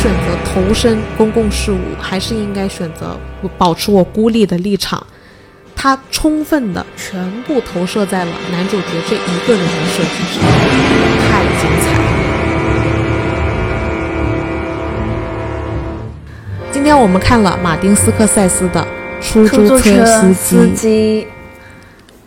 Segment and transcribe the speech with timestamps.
[0.00, 3.18] 选择投身公共事务，还是应该选择
[3.58, 5.04] 保持我孤立的立场？
[5.74, 10.42] 他充分的全部投射在了男主角这一个人的设计上，
[11.28, 12.04] 太精彩了。
[16.70, 18.86] 今天我们看了马丁斯科塞斯的
[19.20, 21.26] 出租车司机，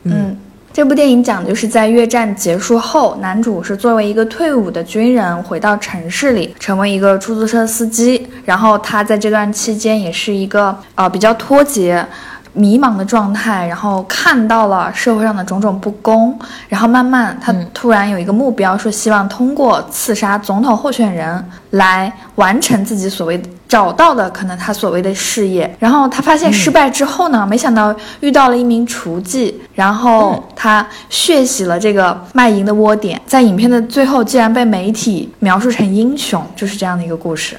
[0.03, 0.37] 嗯。
[0.73, 8.27] 这部电影讲的就是在越战结束后，男主是作为一个退伍的军人回到城市里，成为一个出租车司机。
[8.45, 12.05] 然后他在这段期间也是一个呃比较脱节。
[12.53, 16.37] 迷茫的状态，然后看到了社会上的种种不公，
[16.67, 25.73] 然后慢慢他突然有一个目标，说希望通过刺杀总统候选人来完成自己所谓找到的可能他所谓的事业。
[25.79, 37.55] 然后他发现失败之后呢，没想到遇到了一名厨妓，然后他血洗了这个卖淫的窝点，在影片的最后竟然被媒体描述成英雄，就是这样的一个故事，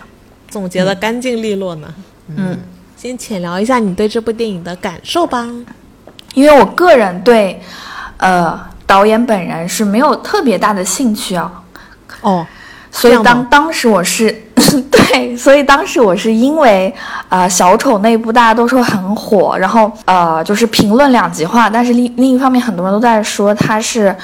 [0.51, 1.89] 总结的干净利落呢。
[2.37, 2.59] 嗯。
[2.95, 5.49] 先浅聊一下你对这部电影的感受吧，
[6.35, 7.61] 因为我个人对，
[8.19, 11.51] 呃，导演本人是没有特别大的兴趣啊。
[12.21, 12.47] 哦，
[12.93, 14.31] 所以当当时我是
[14.91, 16.93] 对，所以当时我是因为
[17.29, 24.15] 啊小丑那部大家都说很火，然后呃就是评论两极化，但是另另一方面很多人都在说他是，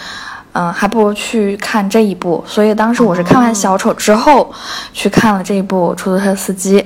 [0.52, 4.50] 嗯还不如去看这一部，所以当时我是看完小丑之后
[4.92, 6.84] 去看了这一部出租车司机。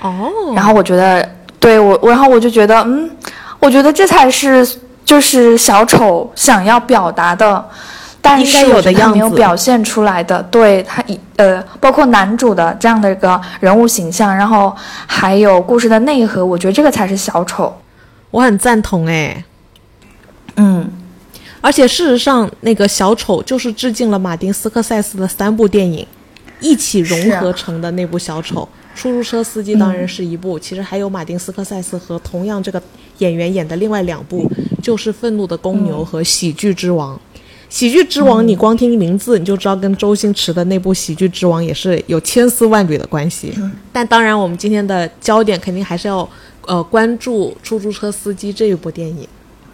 [0.00, 1.28] 哦，然后我觉得，
[1.60, 3.08] 对我，然后我就觉得，嗯，
[3.60, 4.68] 我觉得这才是
[5.04, 7.64] 就是小丑想要表达的，
[8.24, 14.74] 但是有的没有表现出来的，对他一呃，包括男主的这样的一个人物形象，然后
[15.06, 17.76] 还有故事的内核，我觉得这个才是小丑。
[18.30, 19.44] 我很赞同哎，
[20.54, 20.90] 嗯，
[21.60, 26.06] 而且事实上，那个小丑就是致敬了马丁斯科塞斯的三部电影
[26.60, 28.66] 一起融合成的那部小丑。
[28.94, 32.80] 出租车司机当然是一部，其实还有马丁斯科塞斯和同样这个
[33.18, 34.48] 演员演的另外两部，
[34.82, 37.14] 就是《愤怒的公牛》和《喜剧之王》。
[37.72, 43.50] 《喜剧之王》你光听名字你就知道跟周星驰的那部《喜剧之王》也是有千丝万缕的关系。
[43.90, 46.28] 但当然，我们今天的焦点肯定还是要
[46.66, 49.26] 呃关注《出租车司机》这一部电影。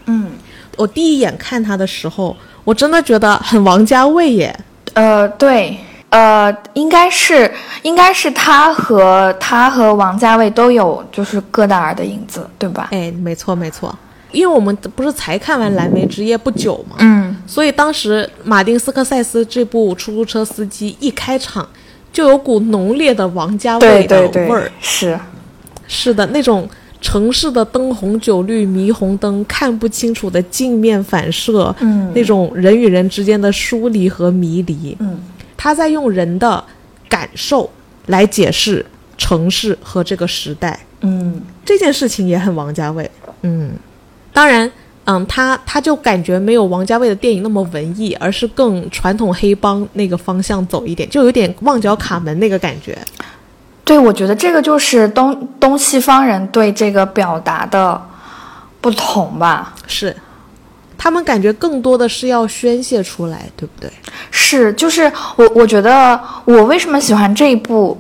[0.07, 0.31] 嗯，
[0.77, 4.57] 我第一眼看他的时候，我真的觉得很王家卫耶。
[4.93, 5.77] 呃，对。
[6.11, 12.89] 呃，应该是，应该是他和他和王家卫都有就是戈达尔的影子，对吧？
[12.93, 13.95] 哎，没错没错，
[14.33, 21.67] 因为我们不是才看完《蓝莓之夜》不久嘛，嗯，所以当时马丁斯科塞斯这部出租车司机一开场，
[22.13, 25.19] 就有股浓烈的王家卫的味儿，是，
[25.87, 26.69] 是的，那种
[27.01, 35.19] 城市的灯红酒绿、霓虹灯看不清楚的镜面反射，嗯，那种人与人之间的疏离和迷离，嗯。
[35.61, 36.63] 他在用人的
[37.09, 37.69] 感受
[38.07, 38.87] 来解释
[39.17, 43.11] 城市和这个时代，嗯，这件事情也很王家卫，
[43.43, 43.73] 嗯，
[44.33, 44.71] 当然，
[45.05, 52.97] 嗯，他他就感觉没有王家卫的电影那么文艺，而是更传统黑帮那个方向走一点，就有点旺角卡门那个感觉。
[53.85, 58.01] 对，我觉得这个就是东东西方人对这个表达的
[58.81, 60.15] 不同吧，是。
[61.01, 63.89] 他们感觉更多的是要宣泄出来，对不对？
[64.33, 67.97] 是，就是我，我觉得我为什么喜欢这一部，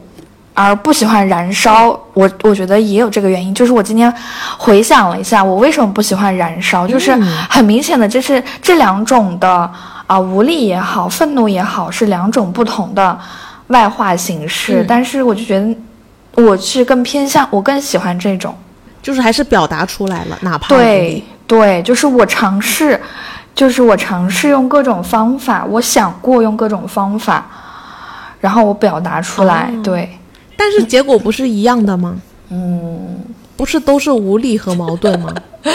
[0.60, 1.91] 而不喜欢《燃烧》？
[2.14, 4.12] 我我觉得也有这个原因，就是我今天
[4.58, 7.14] 回想了一下，我为什么不喜欢《燃烧》，就是
[7.48, 9.70] 很明显的，就是这两种的
[10.08, 13.16] 啊，无力也好，愤怒也好，是两种不同的
[13.69, 14.84] 外化形式。
[14.88, 18.52] 但是我就觉得，我是更偏向，我更喜欢这种，
[19.00, 21.22] 就是还是表达出来了，哪怕对。
[21.46, 23.00] 对，就是我尝试，
[23.54, 27.46] 就是我尝试用各种方法，我想过用各种方法，
[28.40, 29.70] 然后我表达出来。
[29.82, 30.19] 对，
[30.58, 32.20] 但是结果不是一样的吗？
[32.50, 33.24] 嗯，
[33.56, 35.32] 不是都是无力和矛盾吗？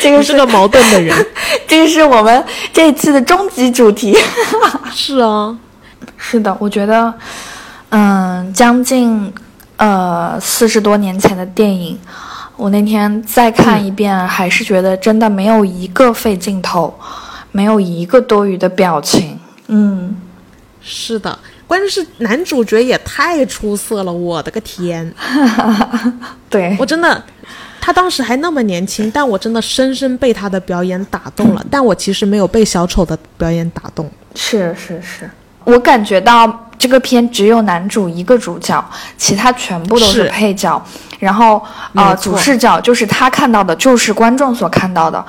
[0.00, 1.16] 这个是个矛盾的人，
[1.68, 4.16] 这个是我们这一次的终极主题。
[4.92, 5.56] 是啊，
[6.16, 7.14] 是的，我觉得，
[7.90, 9.32] 嗯，将近
[9.76, 11.96] 呃四十多年前的电影。
[12.56, 16.92] 我那天再看一遍，还是觉得真的没有一个费镜头，
[17.52, 19.38] 没有一个多余的表情。
[19.68, 20.16] 嗯，
[20.82, 25.12] 是的，关键是男主角也太出色了，我的个天！
[26.50, 27.22] 对我真的，
[27.80, 31.64] 他当时还那么年轻，但我真的深深被他的表演打动了。
[31.70, 34.10] 但我其实没有被小丑的表演打动。
[34.34, 35.30] 是是是，
[35.64, 38.84] 我感觉到这个片只有男主一个主角，
[39.16, 40.82] 其他全部都是配角。
[41.18, 41.62] 然后，
[41.94, 45.24] 呃，主视角就是他看到的，就是观众所看到的，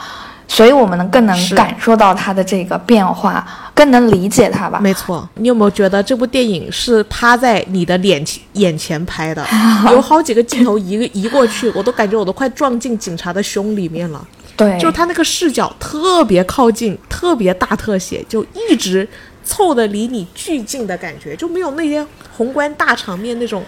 [0.47, 4.79] 所以我们能更能感受到他的这个变化，更能理解他吧。
[4.79, 9.43] 没错，你有没有觉得这部电影是趴在你的脸前眼前拍的？
[9.91, 14.25] 有好几个镜头移移过去，我都感觉我都快撞进警察的胸里面了。
[14.55, 19.07] 对，就是他那个视角特别靠近，特别大特写，就一直
[19.43, 22.05] 凑的离你巨近的感觉，就没有那些
[22.37, 23.63] 宏观大场面那种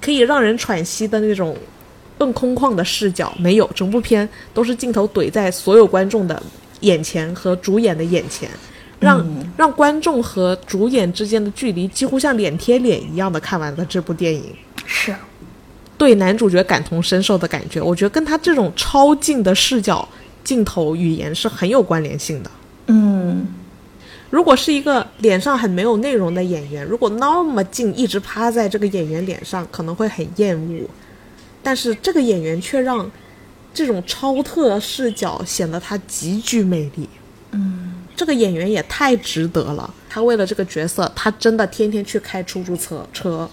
[0.00, 1.54] 可以让人喘息的那种。
[2.18, 6.42] 更空旷的视角没有，整部片都是镜头怼在所有观众的
[6.80, 8.48] 眼前和主演的眼前，
[8.98, 9.24] 让
[9.56, 14.54] 让观众和主演之间的距离几乎像脸贴脸一样的看完了这部电影。
[14.84, 15.14] 是，
[15.98, 20.08] 对男主角感同身受的感觉，我觉得跟他这种超近的视角、
[20.44, 22.50] 镜头语言是很有关联性的。
[22.86, 23.46] 嗯，
[24.30, 30.88] 如果是一个脸上很没有内容的演员，如果那么近一直趴在这个演员脸上，可能会很厌恶。
[31.66, 33.10] 但是这个演员却让
[33.74, 37.08] 这种超特视角显得他极具魅力。
[37.50, 39.92] 嗯，这个演员也太值得了。
[40.08, 43.50] 他为了这个角色，他真的天天去开出租车车，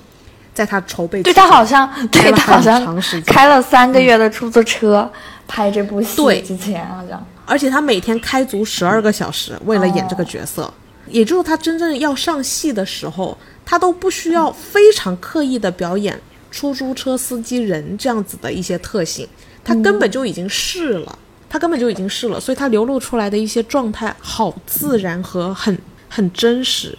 [0.53, 1.23] 在他筹备。
[1.23, 5.11] 对他好像，对他好像开了三个月的出租车
[5.47, 6.15] 拍这部戏。
[6.17, 7.25] 对，之前好像。
[7.47, 10.71] 而且他每天开足十二个小时，为了演这个角色。
[11.07, 16.21] 也就是他真正要上戏的时候，他都不需要非常刻意的表演。
[16.53, 19.27] 出租车司机人这样子的一些特性，
[19.63, 21.17] 他根本就已经试了，
[21.49, 25.75] 他根本就已经试了，所以他流露出来的一些状态好自然和很
[26.07, 26.95] 很真实，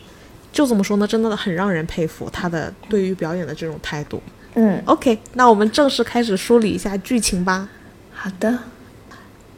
[0.53, 1.07] 就怎么说呢？
[1.07, 4.21] 真的很让人佩服他的对于表演的这种态度。
[4.57, 7.69] 嗯，OK，那我们正式开始梳理一下剧情吧。
[8.13, 8.59] 好的，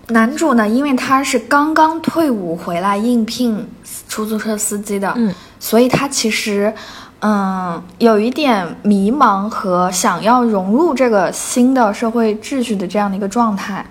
[0.08, 3.66] 男主呢，因为他是刚刚退伍回来应聘
[4.10, 6.74] 出租车司机的，嗯，所以他其实。
[7.20, 13.84] 嗯，有一点迷茫和想要融入这个新的社会秩序的这样的一个状态，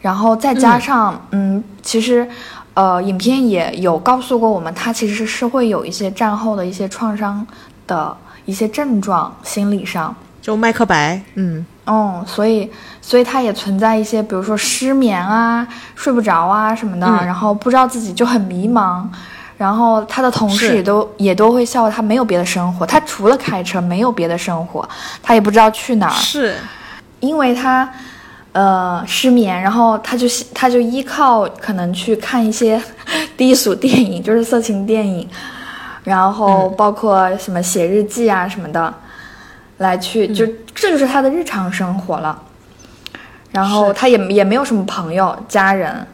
[0.00, 2.26] 然后再加上，嗯，其实，
[2.72, 7.46] 呃，影片也有告诉过我们，他其实是会有一些战后的一些创伤
[7.86, 8.16] 的
[8.46, 12.70] 一些症状，心理上，就麦克白，嗯，哦，所以，
[13.02, 19.04] 所以他也存在一些，比如说失眠啊、睡不着啊什么的，然后不知道自己就很迷茫。
[19.62, 24.88] 然后他的同事也都也都会笑他没有别的生活，他除了开车没有别的生活，
[25.22, 26.10] 他也不知道去哪儿。
[26.14, 26.56] 是，
[27.20, 27.88] 因为他，
[28.50, 32.82] 呃，失眠，然后他就他就依靠可能去看一些
[33.38, 35.28] 低俗电影，就是色情电影，
[36.02, 38.92] 然后包括什么写日记啊什么的，
[39.78, 40.44] 来去就
[40.74, 42.36] 这就是他的日常生活了。
[43.52, 46.04] 然后他也也没有什么朋友家人，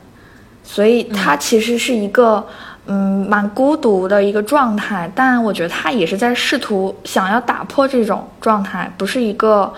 [0.62, 2.46] 所以他其实是一个。
[2.46, 9.70] 嗯，蛮孤独的一个状态，但我觉得他也是在试图想要打破这种状态，不是一个，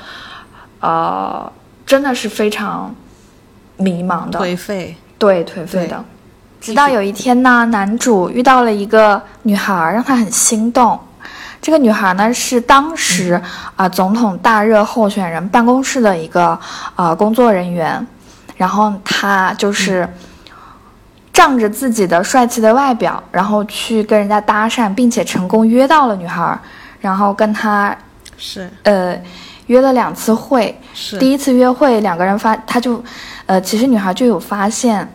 [0.80, 1.52] 呃，
[1.84, 2.94] 真的是非常
[3.76, 6.04] 迷茫的颓废，对颓废的。
[6.60, 10.96] 直到有一天呢，男主遇到了一个女孩，让他很心动。
[11.60, 13.40] 这个女孩呢是当时
[13.74, 16.58] 啊总统大热候选人办公室的一个
[16.94, 18.06] 呃工作人员，
[18.56, 20.08] 然后她就是。
[21.40, 26.58] 仗着自己的帅气的外表，然后去跟人家搭讪，并且成功约到了女孩，
[27.00, 27.96] 然后跟她
[28.36, 29.18] 是呃
[29.68, 30.78] 约了两次会。
[30.92, 33.02] 是第一次约会，两个人发他就
[33.46, 35.10] 呃其实女孩就有发现，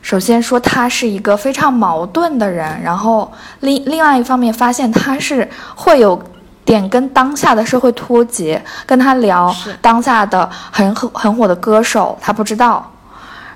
[0.00, 6.18] 首先说他是一个非常矛盾的人，然后另另外一方面发现他是会有
[6.64, 12.90] 点跟当下的社会脱节，跟他聊当下的很很很火的歌手，他不知道。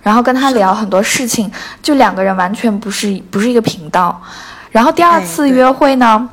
[0.02, 1.50] 然后跟他聊很多事情，
[1.82, 4.20] 就两个人完全不是不是一个频道。
[4.70, 6.28] 然后第二次约会呢，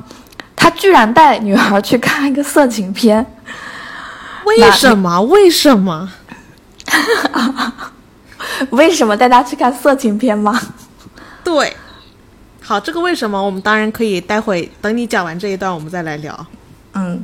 [0.54, 3.24] 他居然带女孩去看一个色情片。
[4.46, 5.20] 为什么？
[5.22, 6.10] 为什么？
[8.70, 10.58] 为什么带他去看色情片吗？
[11.44, 11.76] 对，
[12.62, 16.46] 好，这个为什么我们当然可以待会等你讲完这一段，我们再来聊。
[16.94, 17.22] 嗯。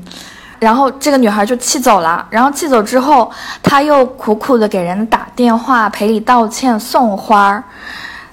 [0.65, 3.31] 然后这个女孩就气走了，然后气走之后，
[3.63, 7.63] 他又苦苦的给人打电话赔礼道歉送花儿，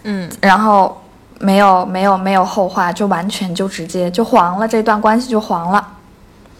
[0.03, 0.99] 嗯，然后
[1.39, 5.85] 没有没有没有后话，就完全就直接就黄了，这段关系就黄了，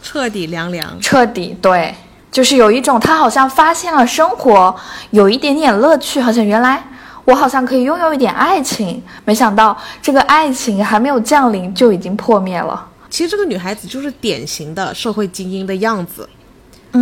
[0.04, 1.96] 彻底凉凉，彻底对，
[2.30, 4.76] 就是有一种他好像发现了生活
[5.12, 6.84] 有一点点乐趣，好像原来
[7.24, 12.88] 我好像可以拥有一点爱情，没想到这个爱情还没有降临就已经破灭了。
[13.12, 16.28] 其实这个女孩子就是典型的社会精英的样子，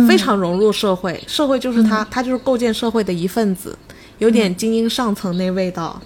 [0.08, 3.78] 非常融入社会，社会就是她，她就是构建社会的一份子，
[4.18, 6.02] 有点精英上层那味道，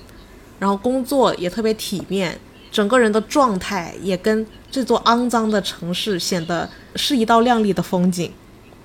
[0.59, 2.39] 然后工作也特别体面，
[2.71, 8.31] 整个人的状态也跟这座肮脏的城市显得是一道亮丽的风景。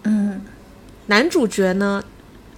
[0.03, 0.41] 嗯，
[1.07, 2.01] 男主角呢，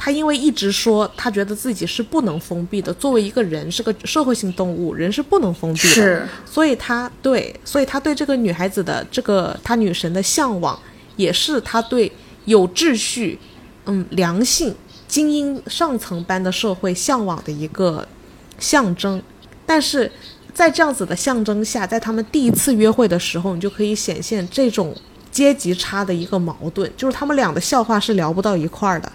[0.03, 10.79] 他因为一直说他觉得自己是不能封闭的，作为一个人是个社会性动物，人是不能封闭的，是，所以他对，所以他对这个女孩子的这个他女神的向往，
[11.17, 12.11] 也是他对
[12.45, 13.37] 有秩序、
[13.85, 14.73] 嗯良性、
[15.07, 18.07] 精英上层般的社会向往的一个
[18.57, 19.21] 象征。
[19.67, 20.11] 但是
[20.51, 24.95] 在这样子的象征下，在他们第一次约会的时候，你就可以显现这种
[25.29, 29.11] 阶级差的一个矛盾，就是他们俩的笑话是聊不到一块儿的。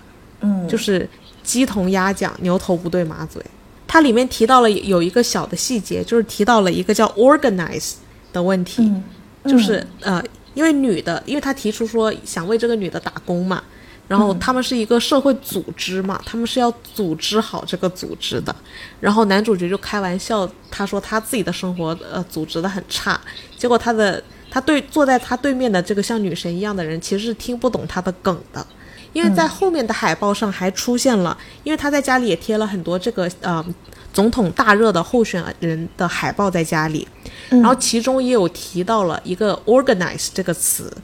[0.47, 1.09] 嗯，就是
[1.43, 3.45] 鸡同鸭讲，牛头不对马嘴。
[3.89, 7.95] 它里面提到了有一个小的细节，就是提到了一个叫 organize
[8.33, 9.03] 的问题，嗯
[9.45, 10.23] 就是呃，
[10.55, 13.63] 因为女的，因为他提出说想为这个女的打工嘛，
[14.09, 18.55] 然后他们是一个社会组织嘛，他们是要组织好这个组织的。
[18.99, 23.21] 然后男主角就开玩笑，他说他自己的生活呃组织的很差，
[23.57, 28.67] 结果他的他对坐在他对面的这个像女神一样的人，其实是听不懂他的梗的。
[29.17, 33.65] 因为在后面的海报上还出现了，因为他在家里也贴了很多这个呃
[34.13, 37.09] 总统大热的候选人的海报在家里，
[37.49, 40.95] 然后其中也有提到了一个 organize 这个词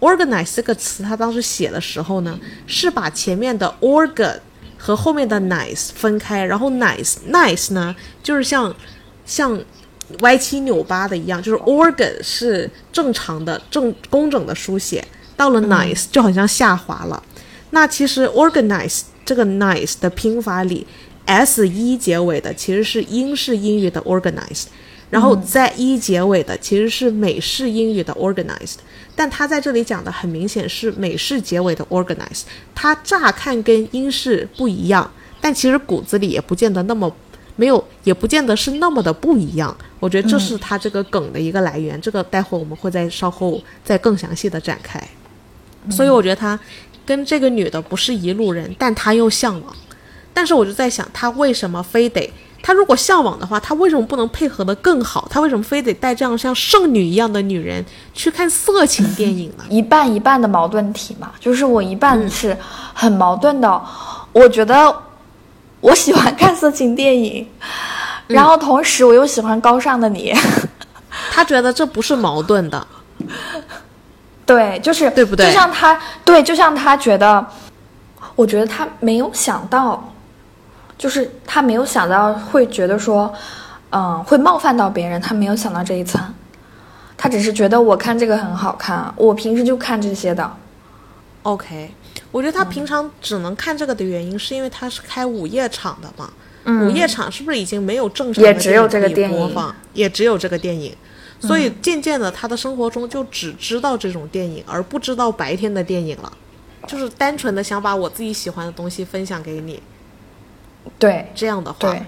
[0.00, 2.36] ，organize 这个词他当时写的时候呢，
[2.66, 4.36] 是把前面的 organ
[4.76, 8.74] 和后面的 nice 分开，然后 nice nice 呢就是像
[9.24, 9.56] 像
[10.22, 17.22] 歪七扭八的一样，就是 organ 是正常的正工整的书写，到了 nice 就好像下滑了。
[17.70, 20.86] 那其实 organize 这个 nice 的拼法里
[21.24, 24.64] ，s 一结尾的其实是英式英语的 organized，
[25.08, 28.76] 然后在一结尾的其实是美式英语的 organized，
[29.14, 32.42] 但它在这里讲的很明显是美式结尾的 organized，
[32.74, 35.08] 它乍看跟英式不一样，
[35.40, 37.14] 但其实骨子里也不见得那么
[37.54, 39.76] 没有，也不见得是那么的不一样。
[40.00, 45.00] 我觉得这是它这个梗的一个来源，这个待会我们会在稍后再更详细的展开。
[45.90, 46.58] 所以我觉得他
[47.06, 49.74] 跟这个女的不是一路人，但他又向往。
[50.32, 52.32] 但是我就在想，他为什么非得？
[52.62, 55.26] 他如果向往的话，他为什么不能配合的更好？
[55.30, 59.64] 他为什么非得带这样像圣女一样的女人去看色情电影呢？
[59.70, 62.54] 一半一半的矛盾体嘛，就是我一半是
[62.92, 63.82] 很矛盾的，
[64.32, 64.94] 我觉得
[65.80, 67.48] 我喜欢看色情电影，
[68.26, 70.34] 然后同时我又喜欢高尚的你，
[71.32, 72.86] 他觉得这不是矛盾的。
[74.50, 75.46] 对，就是对不对？
[75.46, 77.46] 就像他，对，就像他觉得，
[78.34, 80.12] 我觉得他没有想到，
[80.98, 83.32] 就是他没有想到会觉得说，
[83.92, 86.20] 嗯，会冒犯到别人，他没有想到这一层，
[87.16, 90.50] 他只是觉得我看这个很好看，我平时就看这些的。
[91.42, 91.94] OK，
[92.32, 96.28] 我觉得他平常只能看这个的原因，是因为他是开午夜场的嘛。
[96.64, 96.88] 嗯。
[96.88, 99.36] 午夜场是不是已经没有正常的也只有这个电影。
[99.38, 100.94] 播放，也只有这个电影，
[101.40, 106.32] 所以渐渐的他的生活中就只知道这种电影，而不知道白天的电影了。
[106.86, 109.82] 就是单纯的想把我自己喜欢的东西分享给你，
[110.98, 111.30] 对。
[111.34, 112.02] 这样的话对。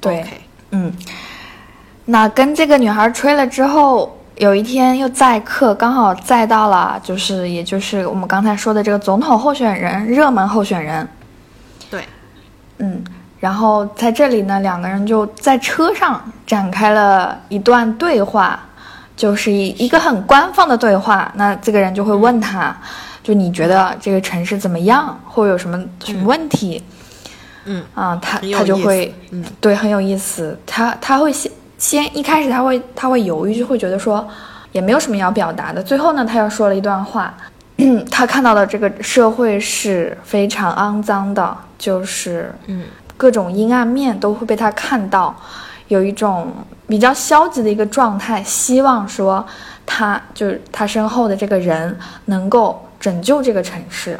[0.00, 0.24] 对。
[0.70, 0.92] 嗯，
[2.04, 11.06] 那跟这个女孩吹了之后，有一天又载客，刚好载到了，就是也就是我们刚才说的这个总统候选人，热门候选人。
[11.90, 12.04] 对，
[12.78, 13.02] 嗯，
[13.40, 18.60] 然后在这里呢，两个人就在车上展开了一段对话，
[19.16, 21.30] 就是一一个很官方的对话。
[21.36, 22.76] 那这个人就会问他，
[23.22, 26.82] 就你觉得这个城市怎么样，或有什么什么问题？
[27.64, 30.58] 嗯啊，他他就会，嗯对，很有意思。
[30.66, 34.26] 他他会先先一开始他会他会犹豫，就会觉得说
[34.72, 35.82] 也没有什么要表达的。
[35.82, 37.32] 最后呢，他又说了一段话，
[38.10, 42.84] 他看到的这个社会是非常肮脏的，就是嗯
[43.18, 45.36] 各种阴暗面都会被他看到，
[45.88, 46.50] 有一种
[46.86, 49.46] 比较消极的一个状态，希望说
[49.84, 51.94] 他就是他身后的这个人
[52.24, 54.18] 能够拯救这个城市。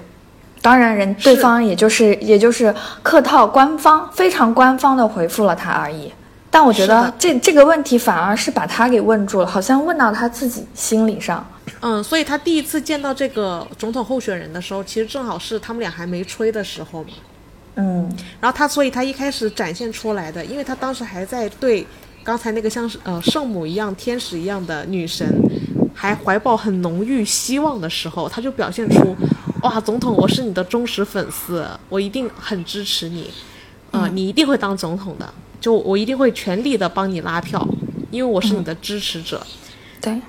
[0.60, 6.12] 当然，人对方也就是也就是客套官方非常官方的回复了他而已。
[6.50, 11.46] 但我觉得这这个问题反而是把他给问住了，好像问到他自己心理上。
[11.80, 17.10] 嗯，所以他第一次见到这个总统候选人的时候，其实正好是他们俩还没吹的时候嘛。
[17.78, 18.06] 嗯。
[18.40, 21.86] 然后他，所以他一开始展现出来的，因为他当时还在对
[22.22, 25.26] 刚才那个像是呃圣母一样、天使一样的女神，
[25.94, 29.16] 还怀抱很浓郁希望的时候，他就表现出，
[29.62, 33.30] 哇，总统，我是你的忠实粉丝，我一定很支持你，
[33.92, 37.66] 呃，你一定会当总统的，就我一定会全力的帮你拉票，
[38.10, 39.44] 因为我是你的支持者。
[40.00, 40.20] 对，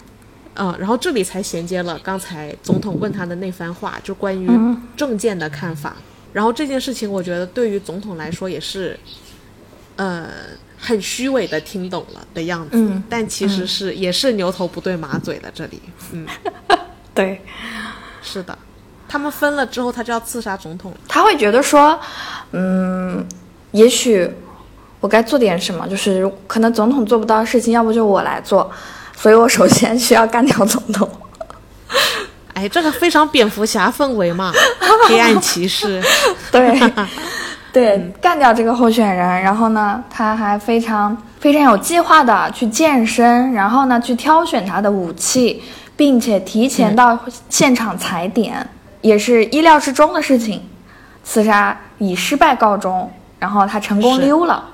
[0.55, 4.81] 嗯，然后这里才衔接了刚才总统问他的那番话，就关于嗯。
[4.95, 5.95] 证件的看法。
[6.31, 8.99] 然后这件事情，我觉得对于总统来说也是，
[9.95, 10.27] 呃，
[10.77, 15.51] 很虚伪的听懂了的样子，嗯但其实是、也是牛头不对马嘴的。
[15.53, 15.81] 这里，
[16.11, 16.27] 嗯，
[17.15, 17.41] 对，
[18.21, 18.57] 是的，
[19.07, 20.93] 他们分了之后，他就要刺杀总统。
[21.07, 21.99] 他会觉得说，
[22.51, 23.25] 嗯，
[23.71, 24.29] 也许
[24.99, 28.71] 我该做点什么，就是可能总统做不到的事情，要不就我来做，
[29.17, 31.09] 所以我首先需要干掉总统。
[32.59, 34.51] 哎，这个非常蝙蝠侠氛围嘛，
[35.07, 36.03] 黑暗骑士。
[36.51, 36.77] 对，
[37.71, 45.63] 对，干掉这个候选人，然后呢，他还非常非常有计划的去健身，然后呢，去挑选他的武器，
[45.95, 48.67] 并且提前到现场踩点，
[48.99, 50.61] 也是意料之中的事情。
[51.23, 54.65] 刺杀以失败告终，然后他成功溜了。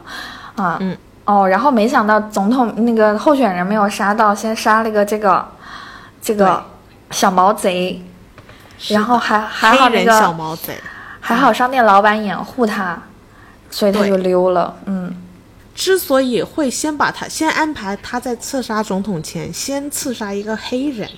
[0.55, 5.45] 啊，嗯，哦，然后没想到总统那个候选人没有杀到，先杀了一个这个
[6.21, 6.63] 这个
[7.15, 8.01] 小毛贼，
[8.89, 10.75] 然后还还好人小个毛贼。
[11.21, 13.01] 还好商店老板掩护他，
[13.71, 14.75] 所以他就溜了。
[14.85, 15.15] 嗯
[15.73, 21.09] 之所以会先把他先安排他在刺杀总统前先刺杀一个黑人，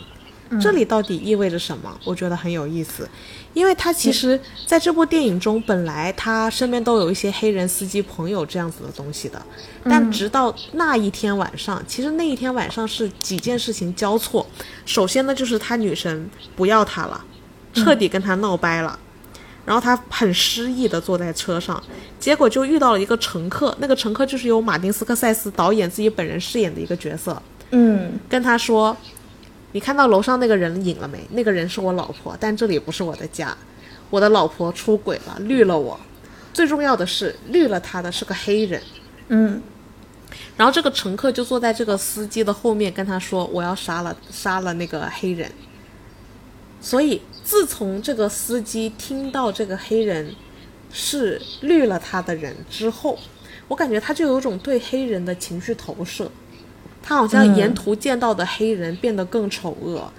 [0.62, 1.92] 这里到底意味着什么？
[2.06, 3.10] 我觉得很有意思，
[3.58, 9.42] 因为他其实在这部电影中，本来他身边都有一些黑人司机朋友这样子的东西的，
[9.84, 14.46] 但直到那一天晚上，其实那一天晚上是几件事情交错。
[14.86, 17.26] 首先呢，就是他女神不要他了，
[17.74, 19.00] 彻底跟他闹掰了。
[19.66, 21.82] 然后他很失意的坐在车上，
[22.20, 28.20] 结果就遇到了一个乘客，那个乘客就是由马丁斯科塞斯导演自己本人饰演的一个角色，嗯。
[28.30, 28.96] 跟他说
[29.72, 31.20] ：“你看到楼上那个人影了没？
[31.32, 33.56] 那个人是我老婆，但这里不是我的家，
[34.10, 36.00] 我的老婆出轨了，绿了我。
[36.54, 38.82] 最重要的是，绿了他的是个黑人。”
[39.30, 39.62] 嗯
[40.56, 45.50] 然后这个乘客就坐在这个司机的后面，跟他说：“我要杀了杀了那个黑人。”
[46.82, 50.34] 所以，自从这个司机听到这个黑人
[50.92, 53.18] 是绿了他的人之后，
[53.68, 56.30] 我感觉他就有种对黑人的情绪投射。
[57.08, 60.12] 他好像沿途见到的黑人变得更丑恶、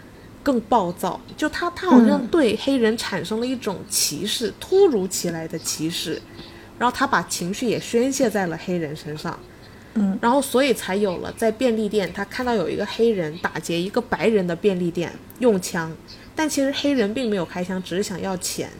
[0.42, 6.18] 更暴躁，就他他好像对黑人产生了一种歧视，突如其来的歧视，
[6.78, 9.38] 然后他把情绪也宣泄在了黑人身上。
[9.92, 15.94] 嗯，然后所以才有了在便利店，他看到有一个黑人打劫一个白人的便利店用枪，
[16.34, 18.70] 但其实黑人并没有开枪，只是想要钱。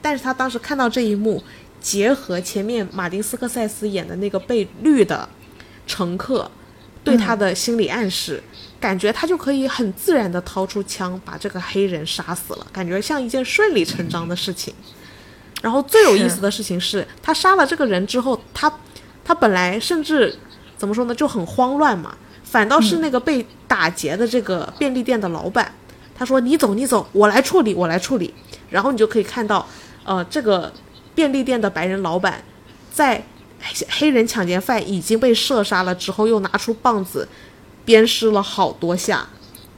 [0.00, 1.40] 但是他当时看到这一幕，
[1.80, 5.28] 结合前面马丁斯科塞斯演的那个被绿的
[5.86, 6.50] 乘客
[7.04, 8.42] 对他的心理暗示，
[8.80, 14.72] 感觉他就可以很自然的掏出枪把这个黑人杀死了，感觉像一件顺理成章的事情。
[15.60, 18.72] 然后最有意思的事情是，他杀了这个人之后，他
[19.24, 20.36] 他本来甚至
[20.76, 25.72] 怎么说呢，就很慌乱嘛，反倒是那个被打劫的这个便利店的老板，
[26.16, 28.34] 他说：“你走，你走，我来处理，我来处理。”
[28.70, 29.66] 然后你就可以看到，
[30.04, 30.72] 呃，这个
[31.14, 32.42] 便利店的白人老板
[32.92, 33.22] 在
[33.62, 37.26] 黑黑人抢劫犯已经被射杀了之后，又拿出棒子
[37.84, 39.26] 鞭尸了好多下，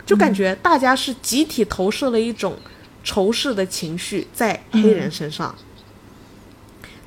[0.05, 2.57] 就感觉大家是集体投射了一种
[3.05, 5.55] 仇视的情绪在黑人身上。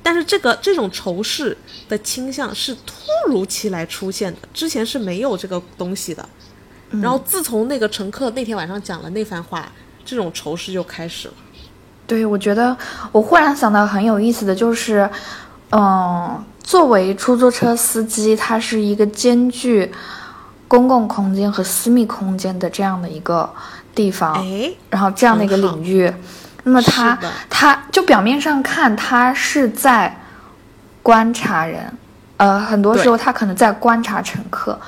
[0.02, 1.54] 但是这个这种仇视
[1.88, 2.94] 的倾向是突
[3.26, 6.26] 如其来出现的，之前是没有这个东西的。
[7.02, 9.70] 然后自从那个乘客那天晚上讲了那番话，
[10.06, 11.34] 这种仇视就开始了。
[12.06, 12.74] 对，我觉得
[13.12, 15.10] 我忽然想到很有意思的就是，
[15.70, 19.92] 嗯，作为出租车司机，他是一个兼具
[20.66, 23.48] 公共空间和私密空间的这样的一个
[23.94, 26.12] 地方，哎，然后这样的一个领域，
[26.62, 27.18] 那么他
[27.50, 30.14] 他就表面上看他是在
[31.02, 31.92] 观察人，
[32.36, 34.78] 呃，很多时候他可能在观察乘客。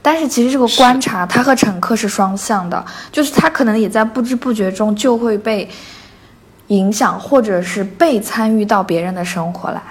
[0.00, 5.68] 但是其实这个观察，他和乘客是双向的，就是他可能也在不知不觉中就会被
[6.68, 9.82] 影响，或者是被参与到别人的生活来。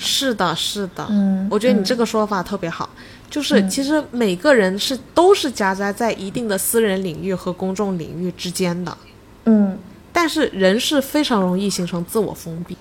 [0.00, 2.88] 是的，是的，嗯我觉得你这个说法特别好，
[3.30, 8.96] 就是其实每个人是都是夹杂在一定的私人领域和公众领域之间的，
[9.44, 9.78] 嗯。
[10.12, 12.76] 但是人是非常容易形成自我封闭。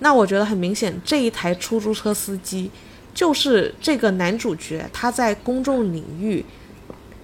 [0.00, 2.70] 那我觉得很明显，这一台出租车司机
[3.14, 6.44] 就是这个男主角他在公众领域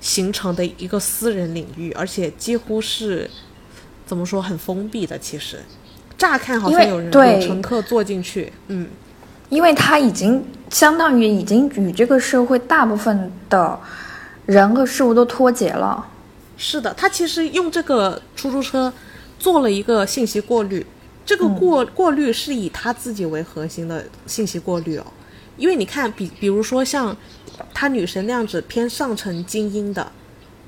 [0.00, 3.28] 形成的一个私人领域，而且几乎是
[4.06, 5.18] 怎么说很封闭的。
[5.18, 5.58] 其实，
[6.16, 8.88] 乍看好像有人对有乘客坐进去，嗯，
[9.50, 13.78] 因为他已经相当于已经与这个社会大部分的
[14.46, 16.06] 人和事物都脱节了。
[16.56, 18.92] 是的，他其实用这个出租车
[19.38, 20.84] 做了一个信息过滤，
[21.26, 25.06] 这个过、过滤是以他自己为核心的信息过滤哦。
[25.56, 27.16] 因为你看，比比如说像
[27.74, 30.10] 他女神那样子偏上层精英的，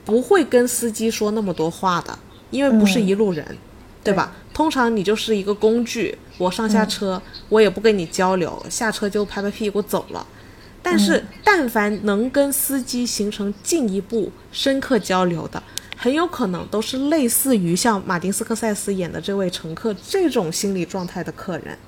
[0.05, 2.19] 不会跟司机说那么多话的，
[2.51, 3.57] 因为不是一路人，
[4.03, 4.33] 对吧？
[4.55, 10.27] 通常你就是一个工具，我上下车、我也不跟你交流，下车就拍拍屁股走了。
[10.83, 15.63] 但是，但凡能跟司机形成进一步深刻交流的，
[15.97, 21.79] 很有可能都是类似于像马丁斯科塞斯演的这位乘客这种心理状态的客人。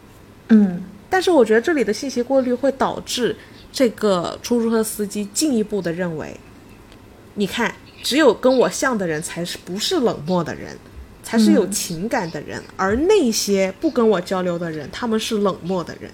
[0.48, 3.36] 嗯但是我觉得这里的信息过滤会导致
[3.72, 6.38] 这个出租车司机进一步的认为，
[7.34, 10.76] 你看，只有跟我像的人才是不是冷漠的人，
[11.24, 16.08] 才是有情感的人，而那些不跟我交流的人，他们是冷漠的人。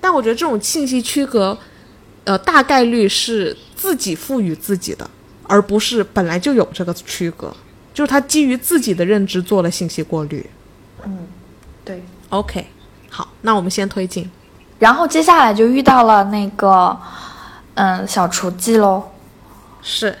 [0.00, 1.56] 但我觉得这种信息区隔，
[2.24, 5.08] 呃，大概率是自己赋予自己的，
[5.44, 7.54] 而不是本来就有这个区隔，
[7.92, 10.48] 就是他基于自己的认知做了信息过滤。
[11.04, 11.18] 嗯，
[11.84, 12.02] 对。
[12.30, 12.66] OK，
[13.10, 14.30] 好，那我们先推进。
[14.78, 16.96] 然后接下来就遇到了那个，
[17.74, 19.02] 嗯，小雏妓喽。
[19.82, 20.16] 是，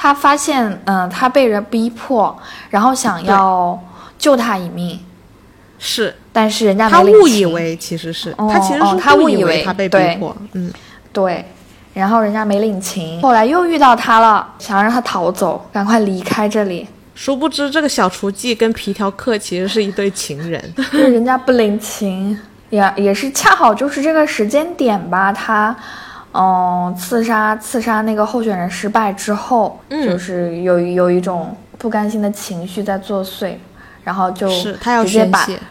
[0.00, 2.38] 他发现，嗯，他被人逼迫，
[2.70, 3.76] 然后想要
[4.16, 4.96] 救他一命，
[5.76, 6.14] 是。
[6.32, 10.72] 但是人家他没领误以为其实是、哦他其实是哦他误以以为他被逼迫，嗯，
[11.12, 11.44] 对，
[11.94, 20.62] 然后人家没领情，后来又遇到他了，想让他逃走，赶快离开这里，殊不知这个小厨妓跟皮条客其实是一对情人。
[20.76, 22.38] 就是人家不领情，
[22.70, 25.76] 也也是恰好就是这个时间点吧，他。
[26.32, 30.08] 嗯，刺杀刺杀那个候选人失败之后，嗯。
[30.08, 33.54] 就是有有一种不甘心的情绪在作祟，
[34.04, 35.62] 然后就是他要直接把宣泄，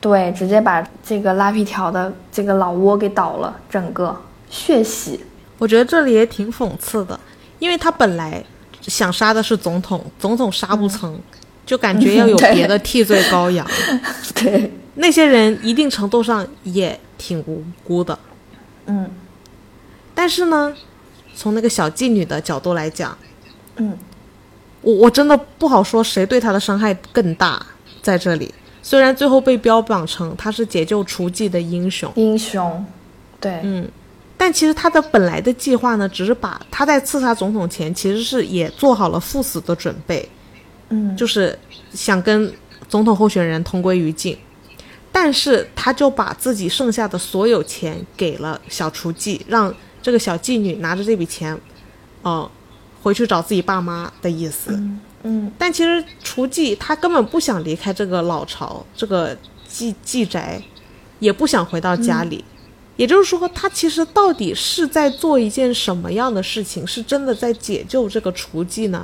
[0.00, 4.14] 对，直接把这个拉皮条的这个老窝给倒了，整个
[4.50, 5.24] 血洗。
[5.58, 7.18] 我觉得这里也挺讽刺的，
[7.58, 8.42] 因为他本来
[8.82, 11.18] 想杀的是总统，总统杀不成，
[11.64, 13.66] 就感觉要有 别的替罪羔羊。
[14.34, 18.18] 对，那些人一定程度上也挺无辜的，
[18.86, 19.08] 嗯
[20.14, 20.74] 但是呢，
[21.34, 23.16] 从那个小妓女的角度来讲，
[23.76, 23.98] 嗯，
[24.80, 27.64] 我我真的不好说谁对她的伤害更大。
[28.02, 32.84] 在这里，虽然最后被标榜成她是解救雏妓的英雄，英雄，
[33.40, 33.88] 对，嗯，
[34.36, 40.28] 但其实他的本来的计划呢，只是把他在刺杀总统前，其实是也做好了赴死的准备，
[40.90, 41.58] 嗯，就是
[41.94, 42.52] 想跟
[42.90, 44.36] 总统候选人同归于尽。
[45.10, 49.74] 但是他就把自己剩下的所有钱给了小雏妓，让
[50.04, 51.58] 这个小妓女拿着这笔钱，
[52.20, 52.50] 呃，
[53.02, 54.70] 回去找自己爸妈的意思。
[55.22, 59.34] 嗯但其实雏妓她根本不想离开这个老巢，这个
[59.66, 60.62] 妓妓宅，
[61.20, 62.44] 也不想回到家里。
[62.96, 66.86] 也就是说，她其实到底是在做一件什么样的事情？
[66.86, 69.02] 是真的在解救这个雏妓呢，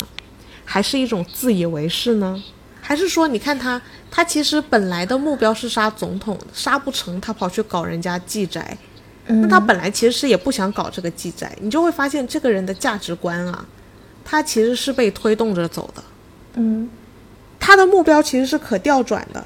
[0.66, 2.42] 还是一种自以为是呢？
[2.82, 8.76] 还是说，你看他，他其实本来的目标是杀总统，杀不成，他跑去搞人家妓宅。
[9.30, 13.64] 嗯那他本来其实是也不想搞这个记载，你就会发现这个人的价值观啊，
[14.24, 16.02] 他其实是被推动着走的。
[16.54, 16.88] 嗯，
[17.58, 19.44] 他的目标其实是可调转的。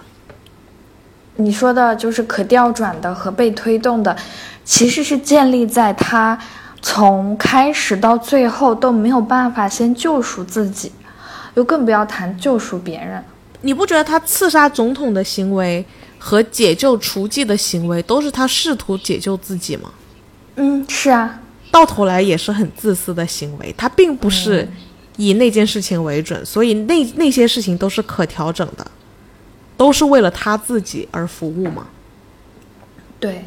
[1.36, 4.16] 你说的就是可调转的和被推动的，
[4.64, 6.38] 其实是建立在他
[6.80, 10.92] 从开始到最后都没有办法先救赎自己，
[11.54, 13.22] 又更不要谈救赎别人。
[13.62, 15.84] 你不觉得他刺杀总统的行为
[16.26, 19.92] 和解救雏妓的行为都是他试图解救自己吗？
[20.56, 21.38] 嗯，是啊，
[21.70, 24.66] 到头来也是很自私的行为，他并不是
[25.18, 28.90] 以那件事情为准，所以那那些事情都是可调整的，
[29.76, 31.88] 都是为了他自己而服务嘛。
[33.20, 33.44] 对。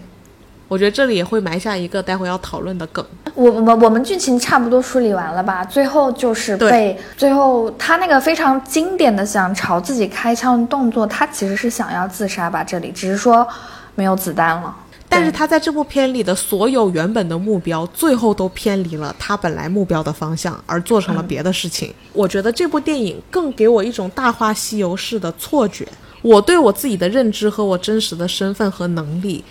[0.67, 3.05] 我觉得这里也会埋下一个待会要讨论的梗。
[3.35, 5.63] 我我我们剧情差不多梳理完了吧？
[5.63, 12.63] 最后就是被最后他那个非常经典的想朝自己开枪的动作，他其实是想要自杀吧？
[12.63, 13.47] 这里只是说
[13.95, 14.75] 没有子弹了。
[15.09, 21.93] 但是他在这部片里的所有原本的目标，最后都偏离了他本来目标的方向，而做成了别的事情。
[22.11, 25.87] 我觉得这部电影更给我一种《大话西游》式的错觉。
[26.21, 29.41] 我对我自己的认知和我真实的身份和能力，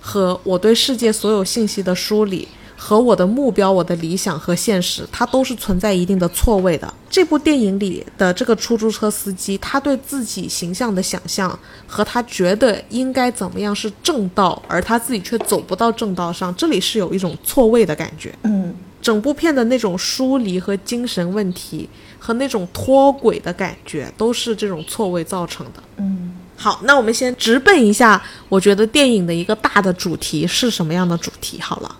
[0.00, 6.92] 和我对世界所有信息的梳理，和我的目标、我的理想和现实，它都是存在一定的错位的。
[7.10, 18.32] 这部电影里的这个出租车司机，他对自己形象的想象和他觉得应该怎么样是正道，而他自己却走不到正道上，这里是有一种错位的感觉。
[18.44, 25.82] 嗯，整部片的那种疏离和精神问题，和那种脱轨的感觉，都是这种错位造成的。
[25.96, 26.19] 嗯，
[26.62, 31.58] 好，那我们先直奔一下，我觉得电影的一个大的主题是什么样的主题？
[31.58, 31.96] 好了，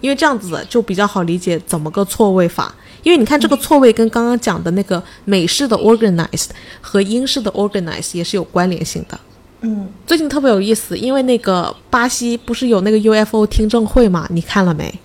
[0.00, 2.72] 因为这样子就比较好理解怎么个错位法。
[3.02, 6.50] 因为你看这个错位跟刚刚讲的那个美式的 organized
[6.80, 9.18] 和英式的 organized 也是有关联性的。
[9.62, 14.28] 嗯，最近特别有意思，因为那个巴西不是有那个 UFO 听证会嘛？
[14.30, 14.96] 你看了没？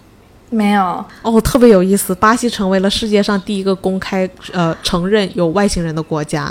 [0.51, 1.03] 没有。
[1.23, 6.49] 哦，特别有意思，巴西成为了世界上第一个公开呃承认有外星人的国家，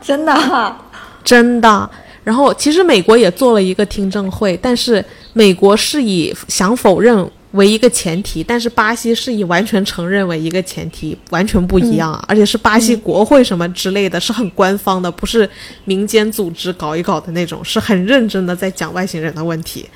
[0.00, 0.76] 真的啊、
[1.24, 1.90] 真的。
[2.24, 5.02] 然后其实美国也做了一个听证会，但是
[5.32, 12.22] 美国是以想否认为一个前提，但是巴西是以完全承认为一个前提，完全不一样啊！
[12.28, 15.48] 而且是巴西国会什么之类的，是很官方的，不是
[15.86, 19.88] 民间组织搞一搞的那种，是很认真的在讲外星人的问题，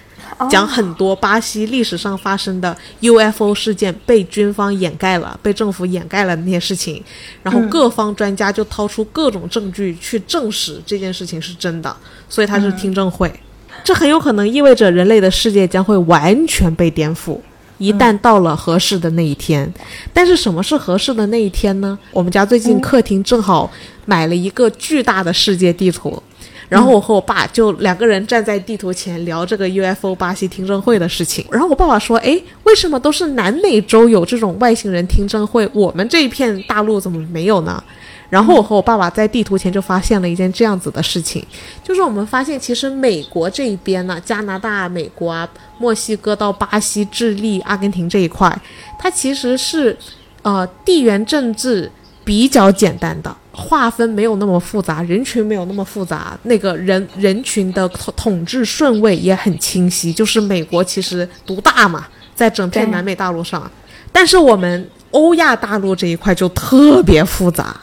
[0.50, 7.02] 讲很多巴西历史上发生的 UFO 事件被军方掩盖了，被政府掩盖了那些事情，
[7.42, 11.94] 然后各方专家就掏出各种证据去证实这件事情是真的，
[12.28, 13.32] 所以它是听证会。
[13.84, 17.38] 这很有可能意味着人类的世界将会完全被颠覆，
[17.78, 19.72] 一旦到了合适的那一天。
[20.12, 21.98] 但是什么是合适的那一天呢？
[22.12, 23.70] 我们家最近客厅正好
[24.04, 26.22] 买了一个巨大的世界地图，
[26.72, 31.44] 然后我和我爸就两个人站在地图前聊这个 UFO 巴西听证会的事情。
[31.50, 37.82] 然后我爸爸说：“诶，为什么都是南美洲有这种外星人听证会，我们这一片大陆怎么没有呢？”
[38.30, 41.44] 然后我和我爸爸在地图前就发现了一件这样子的事情，
[41.84, 48.50] 就是我们发现其实美国这一边呢，加拿大、美国啊、墨西哥到巴西、智利、阿根廷这一块，
[48.98, 49.94] 它其实是，
[50.40, 51.92] 呃，地缘政治
[52.24, 63.70] 比较简单的，划分没有那么复杂，人群没有那么复杂，那个人人群的统统治顺位也很清晰，就是美国其实独大嘛，在整片南美大陆上，
[64.10, 67.76] 但是我们欧亚大陆这一块就特别复杂。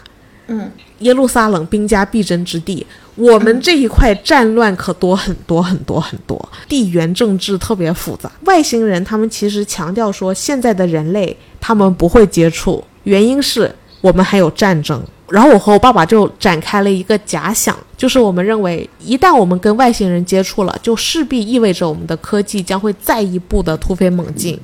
[0.47, 8.31] 嗯，耶路撒冷兵家必争之地，我们这一块战乱可多很多很多很多，地缘政治特别复杂。
[8.45, 14.99] 外星人他们其实强调说，现在的人类他们不会接触，原因是我们还有战争。
[15.31, 24.59] 然后我和我爸爸就展开了一个假想，就是我们认为，一旦我们跟外星人接触了，就势必意味着我们的科技将会再一步的突飞猛进。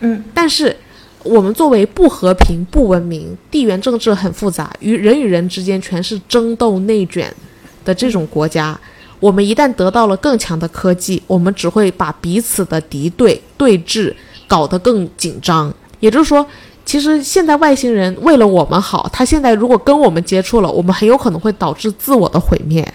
[0.00, 0.76] 嗯，但是。
[1.24, 7.34] 我们作为不和平、不文明、地缘政治很复杂、与人与人之间全是争斗内卷
[7.82, 8.78] 的这种国家，
[9.20, 14.14] 我们一旦得到了更强的科技，我们只会把彼此的敌对对峙
[14.46, 15.72] 搞得更紧张。
[15.98, 16.46] 也就是说，
[16.84, 22.86] 其实现在外星人为了我们好，他现在如果跟我们接触了，我们很有可能会导致自我的毁灭。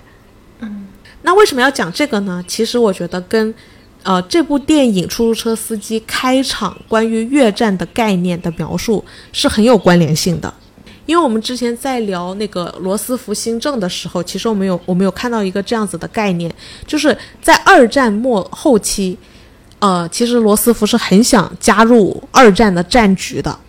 [0.59, 0.87] 嗯，
[1.21, 2.43] 那为什么要讲这个呢？
[2.47, 3.53] 其实我觉得跟。
[4.01, 10.51] 呃，这部电影《出租车司机》开场关于越战的概念的描述是很有关联性的，
[11.05, 16.49] 因为我们之前在聊那个罗斯福新政的时候，其实我们有我们有看到一个这样子的概念，
[16.87, 19.17] 就是在二战末后期，
[19.79, 23.59] 呃，其实罗斯福是很想加入二战的战局的，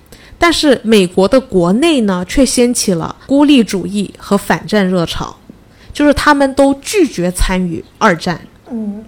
[0.40, 5.36] 但是美国的国内呢，却掀起了孤立主义和反战热潮，
[5.92, 8.40] 就是他们都拒绝参与二战。
[8.70, 9.04] 嗯。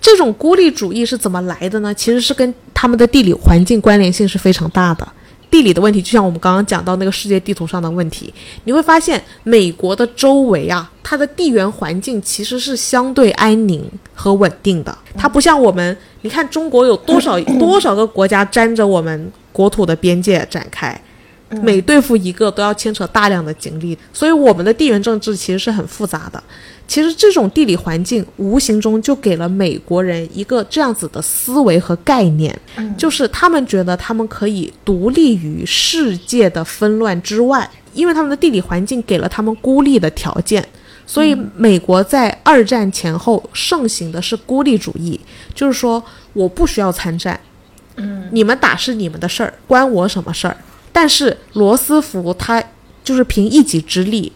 [0.00, 1.92] 这种孤立主义是怎么来的呢？
[1.92, 5.06] 其实是跟他们的地理环境关联性是非常大的。
[5.50, 8.32] 地理的问题，就像我们刚刚讲到那个世界地图上的问题，
[8.64, 14.96] 你会发现美国的周围啊，它的地缘环境其实是相对安宁和稳定的。
[15.16, 21.00] 它不像我们，你看中国有多少 多少个国家沾着我们国土的边界展开。
[21.62, 26.42] 每对付一个都要牵扯大量的精力，所以我们的地缘政治其实是很复杂的。
[26.88, 32.52] 其实这种地理环境无形中就给了美国人一个这样子的思维和概念，
[32.98, 40.66] 就是他们觉得他们可以独立于世界的纷乱之外，因为他们的地理环境给了他们孤立的条件。
[41.06, 45.20] 所以美国在二战前后盛行的是孤立主义，
[45.54, 47.38] 就是说我不需要参战，
[47.96, 50.56] 嗯，你们打是你们的事儿，关我什么事儿？
[50.92, 52.62] 但是罗斯福他
[53.04, 54.32] 就是凭一己之力，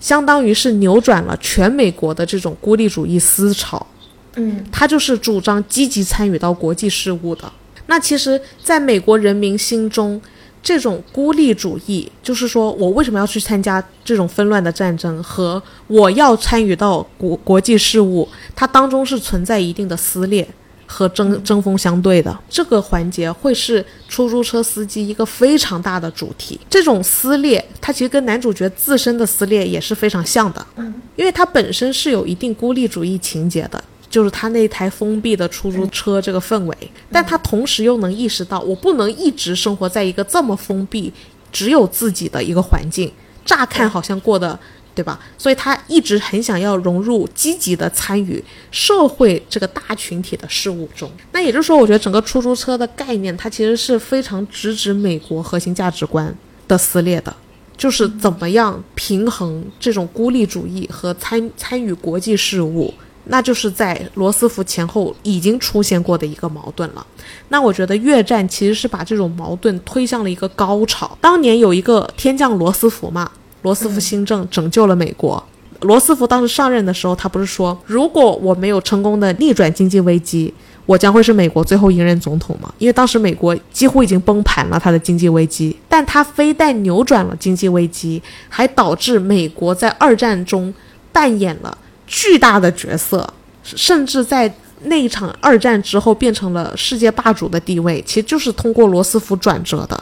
[0.00, 3.86] 相当于是扭转了全美国的这种孤立主义思潮。
[4.34, 7.50] 嗯，他就是主张积极参与到国际事务的。
[7.86, 10.20] 那其实，在美国人民心中，
[10.62, 20.46] 这种孤立主义，就是说我为什么要去参加这种纷乱的战争，和我要参与到国国际事务，它当中是存在一定的撕裂。
[20.86, 26.58] 和针针锋相对的这个环节会是出租车司机一个非常大的主题。
[26.70, 30.66] 这种撕裂，它其实跟男主角自身的撕裂也是非常像的。
[30.76, 36.76] 嗯，因为他本身是有一定孤立主义情节的，就是他那台封闭的出租车这个氛围。
[37.10, 41.12] 但他同时又能意识到，我不能一直生活在一个这么封闭、
[41.50, 43.10] 只有自己的一个环境。
[43.44, 44.58] 乍看好像过得。
[44.96, 45.20] 对吧？
[45.36, 51.10] 所以他一直很想要融入、积极的参与社会这个大群体的事物中。
[51.32, 56.34] 那也就是说，我觉得整个出租车的概念，它其实是非常直指美国核心价值观
[56.66, 57.36] 的撕裂的，
[57.76, 67.06] 就是怎么样平衡这种孤立主义和参参与国际事务，那就是在罗斯福前后已经出现过的一个矛盾了。
[67.50, 71.18] 那我觉得越战其实是把这种矛盾推向了一个高潮。
[71.20, 73.30] 当年有一个天降罗斯福嘛。
[73.66, 75.42] 罗斯福新政拯救了美国。
[75.80, 80.54] 罗斯福当时上任的时候，他不是说，如果我没有成功的逆转经济危机，
[80.86, 82.72] 我将会是美国最后一任总统吗？
[82.78, 90.72] 因为当时美国几乎已经崩盘了，他的经济危机，但他非但扭转了经济危机，还导致美国在二战中
[91.12, 91.76] 扮演了
[92.06, 93.28] 巨大的角色，
[93.64, 100.00] 甚至在那一场二战之后变成了世界霸主的地位，其实就是通过罗斯福转折的。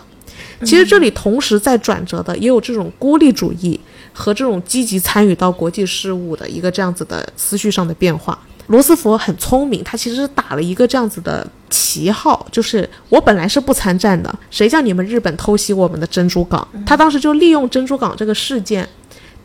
[0.65, 3.79] 其实这里同时在转折的也有这种孤立主义
[4.13, 8.39] 和这种积极参与到国际事务的一个这样子的思绪上的变化。
[8.69, 16.67] 罗斯福很聪明，他其实打了一个这样子的旗号，就是我本来是不参战的，谁叫你们日本偷袭我们的珍珠港？
[16.87, 18.89] 他当时就利用珍珠港这个事件，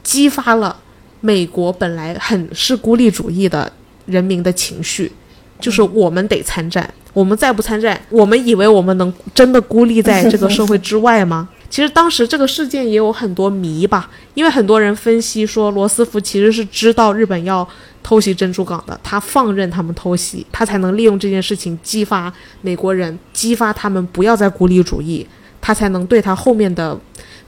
[0.01, 0.73] 激发了
[1.19, 3.69] 美国本来很是孤立主义的
[4.05, 5.11] 人民的情绪，
[5.59, 11.49] 就是我们得参战，我们再不参战，我们以为我们能真的孤立在这个社会之外吗？
[11.69, 17.67] 其实当时这个事件也有很多谜吧，因为很多人分析说罗斯福其实是知道日本要
[18.01, 25.27] 偷袭珍珠港的，他放任他们偷袭，他才能利用这件事情激发美国人，激发他们不要再孤立主义，
[25.61, 26.99] 他才能对他后面的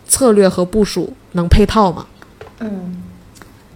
[0.08, 2.06] 策略和部署能配套嘛。
[2.60, 3.02] 嗯，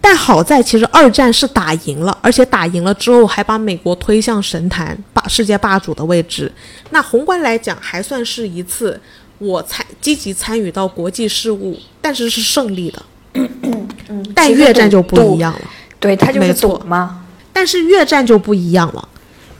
[0.07, 6.51] 但好在其实二战是打赢了，而且打赢了之后还把美国推向神坛霸世界霸主的位置。
[6.91, 9.01] 那宏观来讲，还算是一次
[9.39, 13.01] 我参积极参与到国际事务，但是是胜利的。
[13.33, 15.61] 嗯，但越战就不一样了。
[15.99, 17.25] 对他就是没错赌嘛。
[17.51, 19.09] 但是越战就不一样了，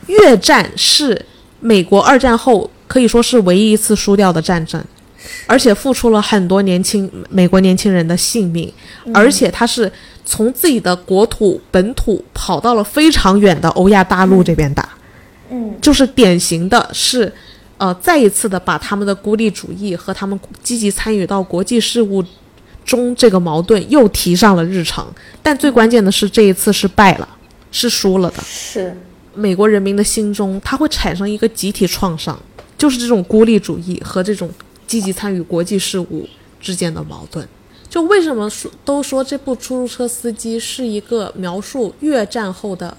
[0.06, 1.26] 越战是
[1.58, 4.80] 美国二战后可以说是唯一一次输掉的战争，
[5.48, 8.72] 而且付出了很多年轻美国年轻人的性命，
[9.12, 9.90] 而且他是
[10.26, 14.88] 从自己的国土本土跑到了非常远的欧亚大陆这边打，
[15.50, 17.32] 嗯，就是典型的是，
[17.78, 22.22] 呃，再一次的把他们的孤立主义和他们积极参与到国际事务
[22.84, 25.06] 中这个矛盾又提上了日程。
[25.42, 27.28] 但最关键的是，这一次是败了，
[27.70, 28.42] 是输了的。
[28.42, 28.96] 是，
[29.32, 32.36] 美国人民的心中，它会产生一个集体创伤，
[32.76, 34.50] 就是这种孤立主义和这种
[34.88, 36.28] 积极参与国际事务
[36.60, 37.46] 之间的矛盾。
[37.88, 42.96] 就为什么说都说这部《出租车司机》是一个描述越战后的，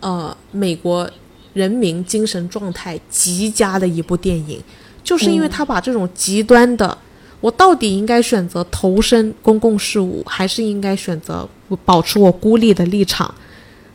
[0.00, 1.08] 呃，美国
[1.52, 4.60] 人民精神状态极佳的一部电影，
[5.04, 6.96] 就是因为他把这种极端的，
[7.40, 11.48] 我到底应该选择投身公共事务，还是应该选择
[11.84, 13.32] 保持我孤立的立场，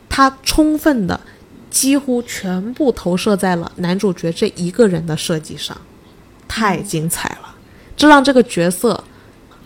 [0.08, 1.20] 他充分的
[1.68, 5.76] 几乎全部投射在了男主角这一个人的设计上，
[6.46, 7.54] 太精彩了！
[7.96, 9.02] 这让这个角色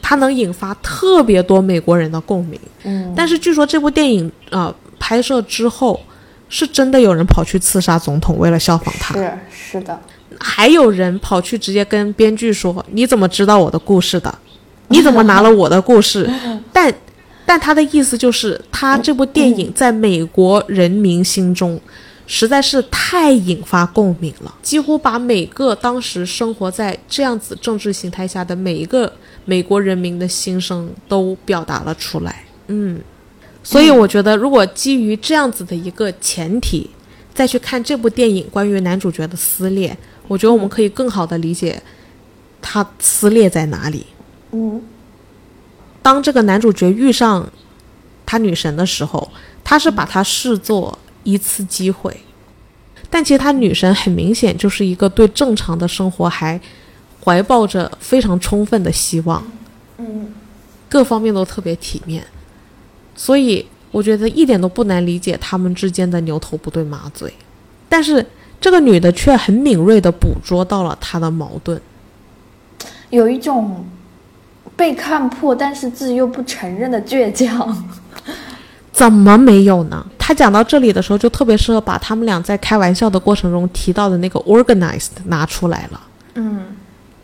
[0.02, 2.60] 他能引发特别多美国人的共鸣。
[2.82, 5.98] 嗯，但是据说这部电影呃拍摄之后，
[6.48, 9.14] 是真的有人跑去刺杀总统，为了效仿他。
[9.14, 9.98] 是是的，
[10.38, 14.34] 还有人跑去直接跟编剧说：“你怎么知道我的故事的？
[14.88, 16.28] 你怎么拿了我的故事？”
[16.72, 16.92] 但
[17.46, 21.80] 但他的意思就是，他这部电影在美国人民心中
[22.26, 29.12] 实在是太引发共鸣了，几乎把每个当时生活在这样子政治形态下的每一个
[29.44, 32.44] 美国人民的心声都表达了出来。
[32.68, 33.00] 嗯，
[33.62, 36.88] 所以我觉得，如果基于这样子的一个前提，
[37.34, 39.96] 再去看这部电影关于男主角的撕裂，
[40.28, 41.82] 我觉得我们可以更好的理解
[42.60, 44.06] 他撕裂在哪里。
[44.52, 44.82] 嗯
[46.02, 47.48] 当这个男主角遇上
[48.26, 49.30] 他女神的时候，
[49.62, 52.16] 他是把她视作一次机会，
[53.08, 56.60] 但其实他女神很明显就是一个对正常的生活还
[57.24, 59.42] 怀抱着非常充分的希望，
[59.98, 60.32] 嗯
[60.88, 62.22] 各方面都特别体面，
[63.14, 67.32] 所以我觉得一点都不难理解他们之间的牛头不对马嘴，
[67.88, 68.24] 但是
[68.60, 71.80] 这个女的却很敏锐地捕捉到了他的矛盾。
[73.10, 73.84] 有一种
[74.76, 77.84] 被看破，但是自己又不承认的倔强。
[78.92, 80.06] 怎么没有呢？
[80.18, 86.00] 他讲到这里的时候，就特别适合把他们俩在开玩笑的过程中提到的那个 organized 拿出来了。
[86.34, 86.66] 嗯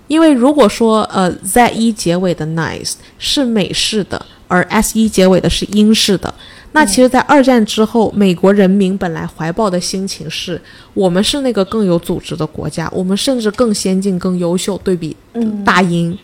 [0.09, 6.33] 因为如果说呃 z 一结尾的 nice 是美式的，而 s 一结尾的是英式的，
[6.73, 10.61] 那其实，在二战之后，美国人民本来怀抱的心情是
[10.95, 15.63] 我们是那个更有组织的国家，我们甚至更先进、更优秀，对比嗯。
[15.65, 16.19] 大英，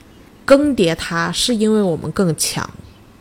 [0.44, 2.68] 更迭它是因为我们更强。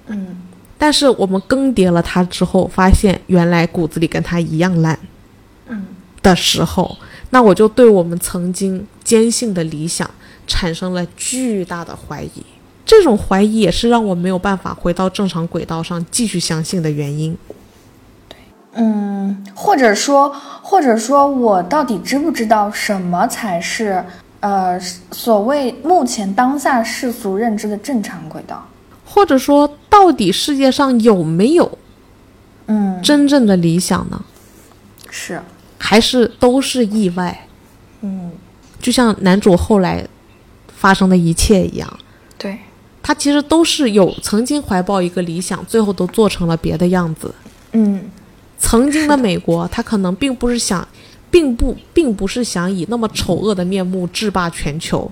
[0.08, 0.38] 嗯。
[0.78, 4.98] 但是我们更迭了它之后，发现原来骨子里跟它一样烂
[5.68, 5.86] 嗯。
[6.22, 6.98] 的时候，
[7.30, 10.10] 那我就对我们曾经坚信的理想
[10.48, 12.44] 产生了巨大的怀疑。
[12.86, 17.38] 这种怀疑也是让我没有办法回到正常轨道上继续相信的原因。
[18.74, 24.04] 嗯，或者说，或者说我到底知不知道什么才是
[24.40, 24.80] 呃
[25.12, 28.68] 所谓目前当下世俗认知的正常轨道？
[29.06, 31.78] 或者说，到底世界上有没有
[32.66, 34.24] 嗯，真正的理想呢？
[35.10, 35.40] 是
[35.78, 37.48] 还是都是意外？
[38.02, 38.32] 嗯，
[38.82, 40.06] 就像男主后来
[40.84, 42.00] 发生的一切一样，
[42.38, 42.60] 对，
[43.02, 47.34] 他其实都是有曾经怀抱一个理想，最后都做成了别的样子。
[47.72, 48.12] 嗯。
[48.58, 50.86] 曾经的美国，他可能并不是想，
[51.32, 55.10] 并不并不是想以那么丑恶的面目制霸全球，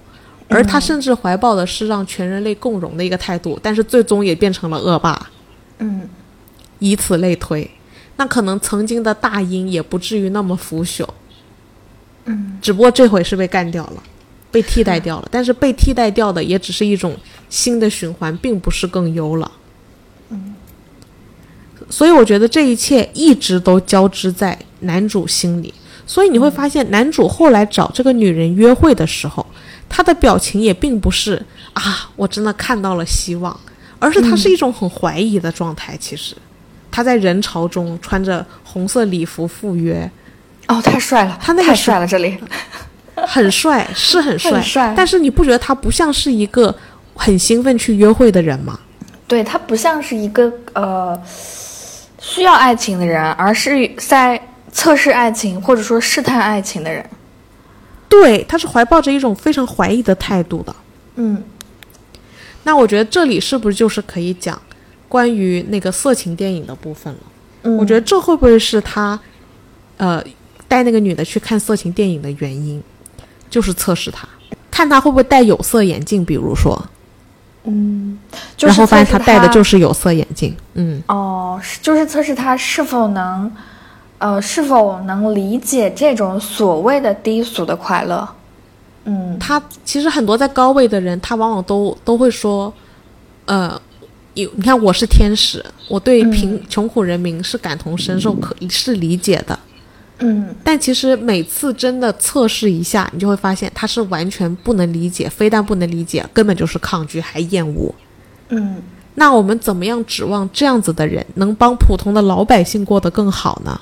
[0.49, 5.29] 而他甚至怀抱的是让全人类共荣的一个态度，但是最终也变成了恶霸。
[5.79, 6.09] 嗯。
[6.79, 7.69] 以此类推，
[8.17, 11.07] 那可能曾经的大英也不至于那么腐朽。
[12.25, 14.03] 嗯，只不过这回是被干掉了，
[14.51, 15.27] 被替代掉了。
[15.31, 17.15] 但是被替代掉的也只是一种
[17.49, 19.51] 新的循环，并不是更优了。
[20.29, 20.55] 嗯，
[21.89, 25.73] 所以我觉得这一切一直都交织在男主心里。
[26.05, 29.45] 所以你会发现，男主后来找这个女人约会的时候，
[29.87, 33.57] 他的表情也并不是啊，我真的看到了希望，
[33.99, 35.95] 而是他是一种很怀疑的状态。
[35.97, 36.35] 其实。
[36.93, 40.11] 他在人潮中穿着红色礼服赴约，
[40.67, 42.37] 哦，太帅了，他那个太帅了，这里
[43.27, 46.73] 很帅， 是很帅，很帅但是你不觉得他不像是一个
[47.15, 48.79] 很兴奋去约会的人吗？
[49.27, 51.17] 对他不像是一个呃
[52.19, 54.41] 需要爱情的人，而是在
[54.71, 57.03] 测试爱情或者说试探爱情的人。
[58.09, 60.75] 对，他是怀抱着一种非常怀疑的态度的。
[61.15, 61.41] 嗯
[62.63, 64.61] 那我觉得这里是不是就是可以讲
[65.09, 67.19] 关于那个色情电影的部分了？
[67.63, 69.19] 嗯，我觉得这会不会是他
[69.97, 70.23] 呃
[70.67, 72.83] 带那个女的去看色情电影的原因，
[73.51, 74.27] 就是测试他，
[74.71, 76.81] 看他会不会戴有色眼镜，比如说，
[77.65, 78.17] 嗯，
[78.57, 81.03] 就是然后发现他戴的就是有色眼镜，嗯。
[81.07, 83.51] 哦，是就是测试他是否能
[84.17, 88.27] 呃是否能理解这种所谓的低俗的快乐。
[89.03, 92.73] 嗯他其实很多在高位的人，他往往都都会说，
[93.45, 93.79] 呃，
[94.35, 99.59] 有你看我是天使，我对贫、穷苦人民是感同身受，可是理解的。
[100.21, 107.93] 嗯但其实每次真的测试一下，你就会发现他是完全不能理解，非但不能理解，根本就是抗拒还厌恶。
[108.49, 108.77] 嗯
[109.15, 113.79] 那我们怎么样指望这样子的人能帮普通的老百姓过得更好呢？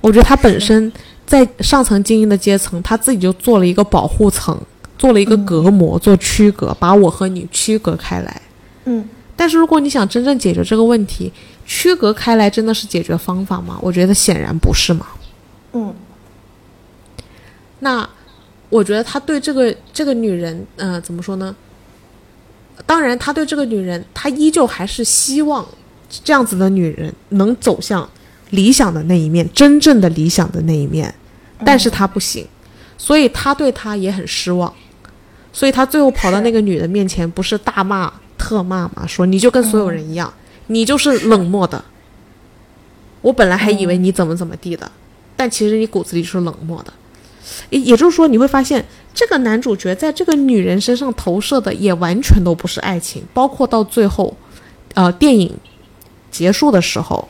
[0.00, 0.90] 我觉得他本身
[1.26, 4.58] 在上层精英的阶层，他自己就做了一个保护层，
[4.96, 8.40] 做了一个隔膜，做区隔，把我和你区隔开来。
[8.84, 9.04] 嗯
[9.36, 11.32] 但是如果你想真正解决这个问题，
[11.66, 13.78] 区隔开来真的是解决方法吗？
[13.82, 15.06] 我觉得显然不是嘛。
[17.80, 18.08] 嗯那
[18.70, 21.54] 我觉得他对这个这个女人，呃，怎么说呢？
[22.86, 25.66] 当然，他对这个女人，他依旧还是希望
[26.24, 28.08] 这样子的女人能走向
[28.50, 31.12] 理想的那一面，真正的理想的那一面。
[31.64, 32.46] 但是他不行，
[32.96, 34.72] 所以他对她也很失望。
[35.52, 39.06] 所以他最后跑到那个女的面前，不是大骂特骂吗？
[39.06, 40.32] 说你就跟所有人一样，
[40.66, 41.84] 你就是冷漠的。
[43.22, 44.90] 我本来还以为你怎么怎么地的，
[45.36, 46.92] 但其实你骨子里是冷漠的。
[47.70, 48.84] 也也就是说，你会发现
[49.14, 54.36] 这个男主角在这个女人身上投射的也完全都不是爱情，包括到最后，
[54.94, 55.52] 呃，电影
[56.30, 57.28] 结束的时候，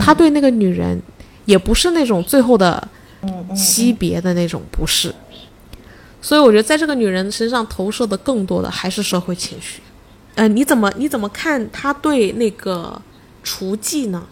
[0.00, 1.00] 他对那个女人
[1.44, 2.88] 也不是那种最后的
[3.22, 5.14] 嗯嗯惜别的那种，不是。
[6.22, 9.80] 所以我觉得在这个女人身上投射的更多的还是社会情绪。
[10.34, 13.00] 呃，你怎么你怎么看他对那个
[13.42, 14.26] 厨妓呢？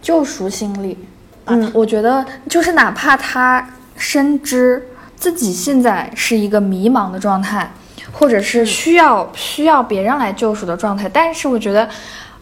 [0.00, 0.96] 救赎心理。
[1.44, 4.82] 嗯，我觉得就是哪怕他深知
[5.16, 7.70] 自己现在是一个迷茫的状态，
[8.12, 11.88] 或者是需要需要别人来救赎的状态，但是我觉得，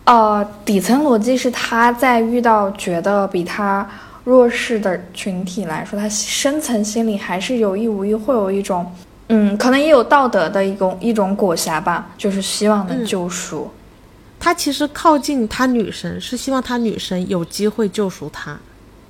[0.05, 3.89] 呃，底层逻辑是他在遇到觉得比他
[4.25, 8.91] 弱势的群体来说，他深层心里还是有意无意会有一种，
[9.29, 13.71] 嗯，可能也有道德的一种一种裹挟吧，就是希望能嗯救赎。
[14.41, 18.59] 他其实靠近他女神，是希望他女神有机会救赎他。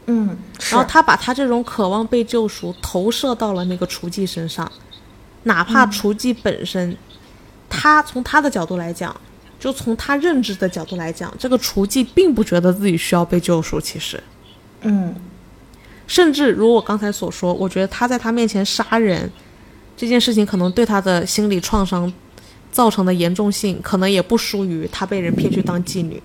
[0.06, 0.36] 嗯，
[0.70, 4.70] 然后他把他这种渴望被救赎投射到了那个雏妓身上，
[5.44, 6.96] 哪怕厨妓本身，
[7.68, 9.14] 他从他的角度来讲，
[9.58, 13.80] 就从他认知的角度来讲，这个雏妓并不觉得自己需要被救赎。
[13.80, 14.22] 其实，
[14.82, 15.14] 嗯
[16.06, 19.30] 甚至如我刚才所说，我觉得他在他面前杀人
[19.96, 22.12] 这件事情，可能对他的心理创伤
[22.70, 26.22] 造成的严重性，可能也不输于他被人骗去当妓女。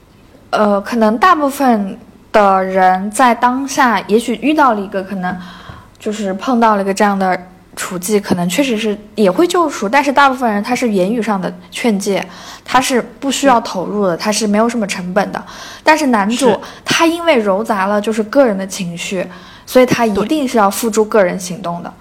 [0.49, 1.97] 呃，可能大部分
[2.32, 5.36] 的人在当下，也许遇到了一个可能
[5.97, 7.39] 就是碰到了一个这样的
[7.75, 12.25] 处境，可能确实是也会救赎，但是大部分人他是言语上的劝诫，
[12.63, 15.43] 他是不需要投入的，他是没有什么成本的。
[15.84, 19.25] 但是男主他因为揉杂了就是个人的情绪，
[19.65, 21.93] 所以他一定是要付诸个人行动的。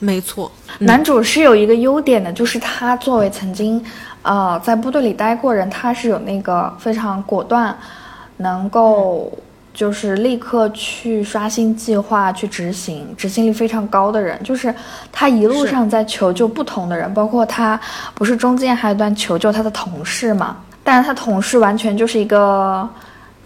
[0.00, 3.84] 没错，嗯男主是有一个优点的，就是他作为曾经，
[4.22, 7.76] 呃，在部队里待过人，他是有那个非常果断，
[8.38, 9.30] 能够
[9.72, 14.42] 就是立刻去刷新计划、去执行，执行力非常高的人。
[14.42, 14.74] 就是
[15.12, 17.78] 他一路上在求救不同的人，包括他
[18.14, 20.56] 不是中间还有一段求救他的同事嘛？
[20.82, 22.88] 但是他同事完全就是一个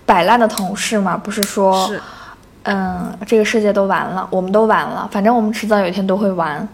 [0.07, 1.91] 摆烂的同事嘛，不是说，
[2.63, 6.67] 嗯，这个世界都完了，我们都完了，反正我们迟早有一天都会完，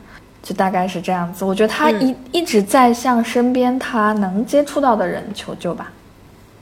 [0.42, 1.44] 就大概是这样子。
[1.44, 5.90] 我觉得他一一直在向身边他能接触到的人求救吧。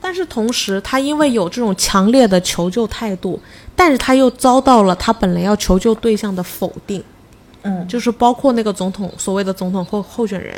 [0.07, 3.37] 但是同时，他因为有这种强烈的求救态度，
[3.75, 7.03] 但是他又遭到了他本来要求救对象的否定，
[7.63, 10.57] 嗯，就是包括那个总统所谓的总统候候选人，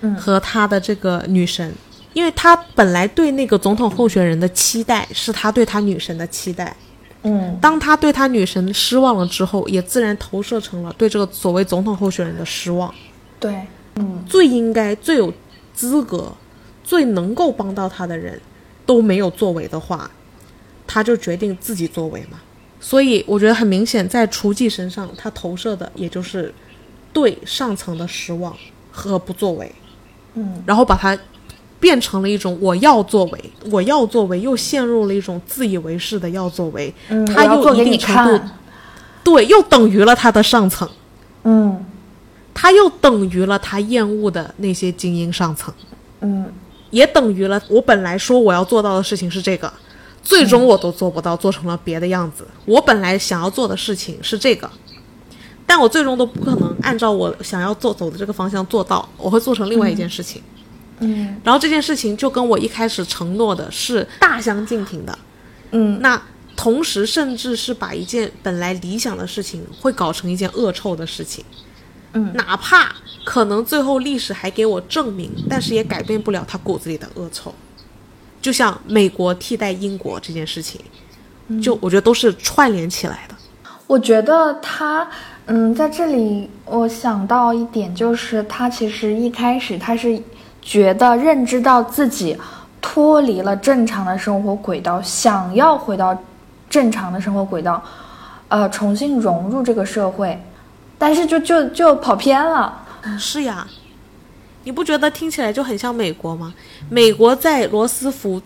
[0.00, 1.70] 嗯，和他的这个女神。
[2.14, 6.74] 因为他本来对那个总统候选人的期待是他对他女神的期待，
[7.24, 12.92] 嗯，当他对他女神失望了之后，也自然投射成了对这个所谓总统候选人的失望。
[13.38, 13.66] 对，
[13.96, 15.30] 嗯，最应该、最有
[15.74, 16.32] 资格、
[16.82, 18.40] 最能够帮到他的人
[18.88, 20.10] 都没有作为的话，
[20.86, 22.40] 他就决定自己作为嘛。
[22.80, 26.54] 所以我觉得很明显，在雏妓身上，他投射的也就是
[27.12, 28.56] 对上层的失望
[28.90, 29.70] 和不作为，
[30.32, 31.16] 嗯，然后把它。
[31.80, 36.92] 变成了一种我要作为，我要作为，又陷入了一种自以为是的要作为。
[37.08, 38.44] 嗯，他又一定程度，
[39.22, 40.88] 对，又等于了他的上层。
[41.44, 41.86] 嗯，
[42.52, 45.72] 他又等于了他厌恶的那些精英上层。
[46.20, 46.52] 嗯，
[46.90, 49.72] 也等于了我本来说我要做到的事情是这个，
[50.22, 52.46] 最终我都做不到，做成了别的样子。
[52.64, 54.70] 我本来想要做的事情是这个，
[55.66, 60.42] 但我最终都不可能按照我想要做走的这个方向做到，我会做成另外一件事情。
[61.00, 65.16] 嗯，然后这件事情就跟我一开始承诺的是大相径庭的，
[65.70, 66.20] 嗯，那
[66.56, 71.44] 同时甚至是把一件本来理想的事情会搞成一件恶臭的事情，
[72.14, 72.92] 嗯，哪怕
[73.30, 77.52] 可能最后历史还给我证明，但是也改变不了他骨子里的恶臭，
[78.40, 80.80] 就像美国替代英国这件事情，
[81.60, 83.34] 就我觉得都是串联起来的。
[83.86, 85.06] 我觉得他，
[85.44, 90.18] 嗯，在这里我想到一点就是他其实一开始他是。
[90.60, 92.36] 觉得认知到自己
[92.80, 96.14] 脱离了正常的生活轨道，想要回到
[96.68, 97.82] 正常的生活轨道，
[98.48, 100.38] 呃，重新融入这个社会，
[100.98, 102.70] 但是就就就跑偏了。
[103.16, 103.66] 是呀，
[104.64, 106.52] 你不觉得听起来就很像美国吗？
[106.90, 108.42] 美国在罗斯福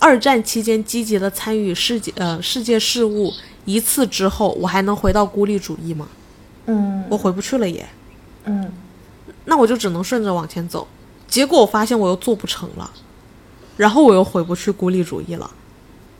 [0.00, 3.32] 二战期间积极的参与世界呃世界事务
[3.64, 6.08] 一次之后，我还能回到孤立主义吗？
[6.66, 7.88] 嗯，我回不去了也。
[8.44, 8.72] 嗯，
[9.44, 10.86] 那我就只能顺着往前走。
[11.28, 12.90] 结果我发现我又做不成了，
[13.76, 15.50] 然后我又回不去孤立主义了，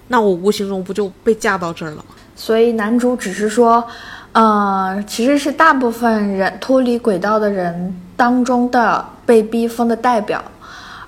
[0.09, 2.05] 那我无形中不就被架到这儿了吗？
[2.35, 3.87] 所以男主只是说，
[4.33, 10.43] 呃，其实是大部分人脱离轨道的人当中的被逼疯的代表，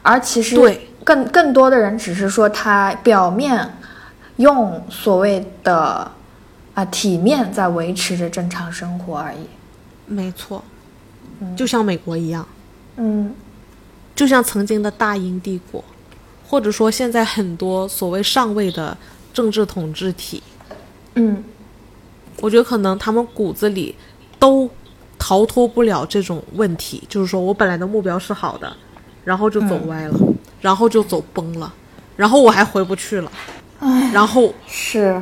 [0.03, 0.89] 而其实对。
[1.05, 3.71] 更更多的人只是说他表面
[4.37, 6.11] 用所谓的
[6.73, 9.47] 啊体面在维持着正常生活而已。
[10.07, 10.65] 没错，
[11.55, 12.47] 就像美国一样，
[12.97, 13.35] 嗯。
[14.15, 15.85] 就像曾经的大英帝国，
[16.49, 18.97] 或者说现在很多所谓上位的
[19.33, 20.43] 政治统治体，
[21.17, 21.45] 嗯，
[22.41, 23.95] 我觉得可能他们骨子里
[24.39, 24.69] 都
[25.19, 28.71] 逃脱不了这种问题，就是说我本来的目标是好的，
[29.25, 30.19] 然后就走歪了，
[30.61, 31.73] 然后就走崩了，
[32.17, 33.33] 然后我还回不去了，
[34.13, 35.21] 然后是，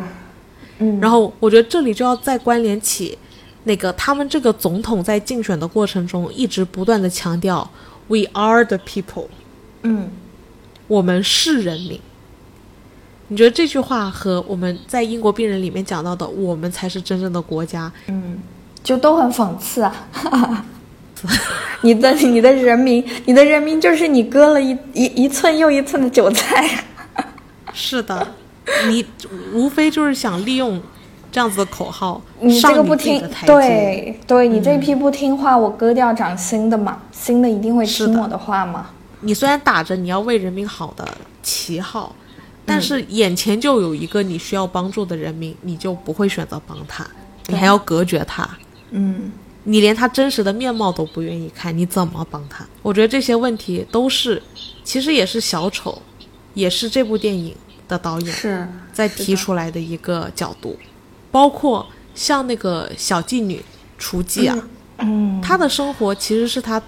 [0.78, 3.16] 嗯，然后我觉得这里就要再关联起
[3.64, 7.70] 那个他们这个总统在竞选的过程中一直不断的强调。
[8.08, 9.28] We are the people，
[9.82, 10.10] 嗯，
[10.88, 12.00] 我们是人民。
[13.33, 18.39] 你觉得这句话和我们在英国病人里面讲到的“我们才是真正的国家”，嗯，
[18.85, 20.66] 就都很讽刺啊！
[21.80, 26.85] 你的你的人民，你的人民就是你割了一一一寸又一寸的韭菜。
[27.72, 28.28] 是的，
[28.89, 29.03] 你
[29.55, 30.78] 无非就是想利用。
[31.30, 38.89] 这样子的口号，你这个不听，对对，你这批不听话，我割掉长新的嘛，新的一定会听我的话嘛。
[39.20, 41.09] 你虽然打着你要为人民好的
[41.43, 42.14] 旗号，
[42.64, 47.06] 但是眼前就有一个你需要帮助的人民，你就不会选择帮他，
[47.48, 48.48] 你还要隔绝他。
[48.90, 49.32] 嗯，
[49.64, 52.66] 你连他真实的面貌都不愿意看，你怎么帮他？
[52.82, 54.42] 我觉得这些问题都是，
[54.84, 56.00] 其实也是小丑，
[56.54, 57.54] 也是这部电影
[57.88, 60.78] 的导演是在提出来的一个角度。
[61.30, 63.64] 包括像那个小妓女、
[63.98, 66.80] 雏妓啊，嗯，她的生活其实是她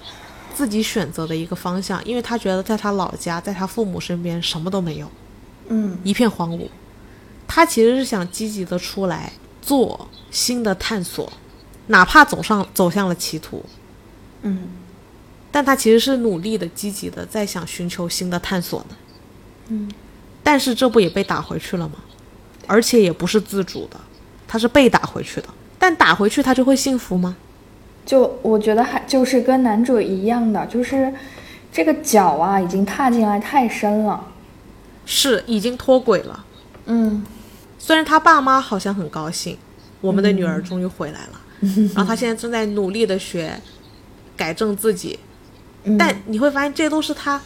[0.55, 5.11] 自己选择的一个方向，因为她觉得在她老家，在她父母身边什么都没有，
[5.69, 6.69] 嗯，一片荒芜。
[7.47, 11.33] 他其实是想积极的出来做新的探索，
[11.89, 13.65] 哪怕走上走向了歧途，
[14.43, 14.69] 嗯，
[15.53, 18.97] 但他其实是努力的、积极的在想寻求新的探索的，
[19.69, 19.91] 嗯，
[20.43, 21.97] 但是这不也被打回去了吗？
[22.67, 24.01] 而且也不是自主的，
[24.49, 25.49] 他是被打回去的。
[25.79, 27.37] 但打回去他就会幸福吗？
[28.07, 31.13] 就我觉得还就是跟男主一样的，就是
[31.71, 34.27] 这个脚啊已经踏进来太深了，
[35.05, 36.45] 是已经脱轨了。
[36.87, 37.25] 嗯。
[37.79, 39.59] 虽然他爸妈好像很高兴，
[40.01, 41.91] 我们的女儿终于回来了，嗯。
[41.95, 43.61] 然后他现在正在努力的学
[44.37, 45.19] 改正自己，
[45.83, 45.99] 嗯。
[45.99, 47.39] 但你会发现这都是他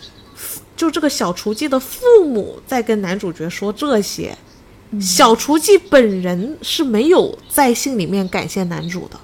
[0.77, 4.37] 就这个小雏妓的父母在跟男主角说这些，
[4.93, 5.01] 嗯。
[5.01, 9.19] 小雏妓本人是没有在信里面感谢男主的，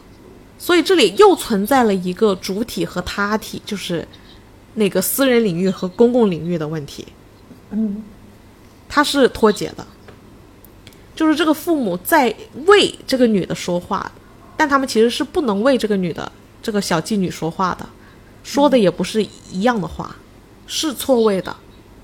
[0.58, 4.06] 所以这里又存在了一个主体和他体，就是
[4.74, 7.06] 那个私人领域和公共领域的问题。
[7.70, 8.02] 嗯
[8.94, 9.84] 他是脱节的，
[11.16, 12.32] 就是这个父母在
[12.66, 14.12] 为这个女的说话，
[14.56, 16.30] 但他们其实是不能为这个女的
[16.62, 17.84] 这个小妓女说话的，
[18.44, 19.20] 说的也不是
[19.50, 20.14] 一样的话，
[20.68, 21.56] 是错位的。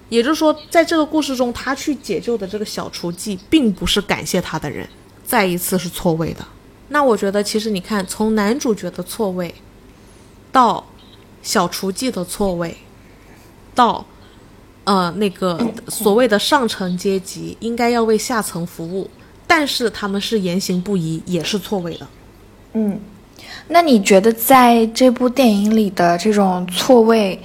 [0.08, 4.84] 也就是说，在这个故事中，他去解救的这个小厨妓，并不是感谢他的人，
[5.24, 6.44] 再一次是错位的。
[6.88, 9.54] 那我觉得，其实你看，从男主角的错位，
[10.50, 10.84] 到
[11.40, 12.76] 小厨妓的错位，
[13.76, 14.04] 到
[14.90, 19.08] 呃，那个所谓的上层阶级应该要为下层服务，
[19.46, 22.04] 但是他们是言行不一，也是错位的。
[22.72, 22.98] 嗯，
[23.68, 27.40] 那你觉得在这部电影里的这种错位，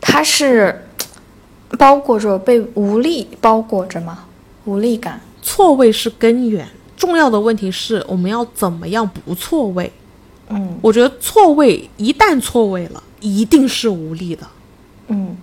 [0.00, 0.86] 它是
[1.76, 4.26] 包裹着被无力包裹着吗？
[4.64, 5.20] 无力感？
[5.42, 6.64] 错位是根源，
[6.96, 9.90] 重要的问题是我们要怎么样不错位。
[10.48, 14.46] 嗯我觉得错位一旦错位了，一定是无力的。
[15.08, 15.36] 嗯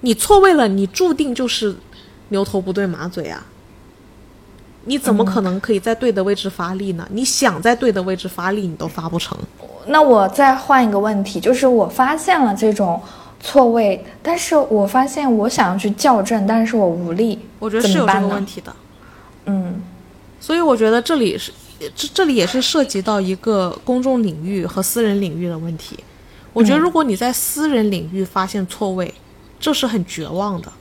[0.00, 1.74] 你错位了，你注定就是
[2.28, 3.46] 牛头不对马嘴啊！
[4.84, 7.06] 你怎么可能可以在对的位置发力呢？
[7.10, 9.36] 你想在对的位置发力，你都发不成。
[9.86, 13.00] 那我再换一个问题，就是我发现了这种
[13.40, 17.38] 错位，但是我发现我想要去校正，但是我无力。
[17.58, 18.74] 我觉得是有这个问题的。
[19.44, 19.82] 嗯
[20.38, 21.52] 所以我觉得这里是
[21.94, 25.98] 这这里也是涉及到一个公众领域和私人领域的问题。
[26.54, 29.12] 我觉得如果你在私人领域发现错位，
[29.60, 30.72] 这是很绝望的，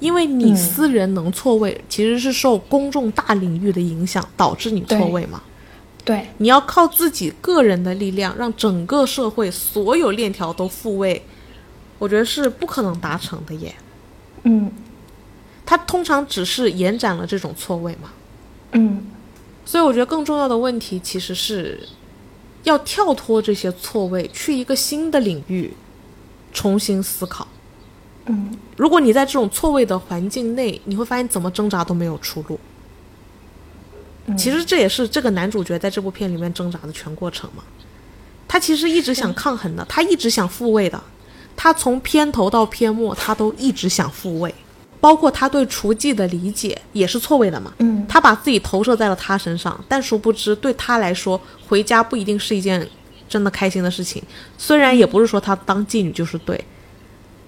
[0.00, 5.40] 因为你嗯私人能错位，其实是受公众大领域的影响导致你错位嘛。
[6.04, 11.22] 对，你要靠自己个人的力量，让整个社会所有链条都复位，
[11.98, 13.74] 我觉得是不可能达成的耶。
[14.42, 14.70] 嗯
[15.66, 18.10] 它通常只是延展了这种错位嘛。
[18.72, 19.06] 嗯
[19.64, 21.86] 所以我觉得更重要的问题其实是
[22.62, 25.74] 要跳脱这些错位，去一个新的领域
[26.54, 27.46] 重新思考。
[28.28, 32.58] 嗯如果你在这种错位的环境内，你会发现怎么挣扎都没有出路。
[34.36, 37.62] 其实这也是这个男主角在这部片里面挣扎的全过程嘛。
[38.46, 41.02] 他其实一直想抗衡的，他一直想复位的，
[41.56, 44.54] 他从片头到片末，他都一直想复位，
[45.00, 47.72] 包括他对厨妓的理解也是错位的嘛。
[47.78, 52.86] 嗯他把自己投射在了他身上，但殊不知对他来说，回家不一定是一件
[53.28, 54.22] 真的开心的事情。
[54.56, 56.62] 虽然也不是说他当妓女就是对，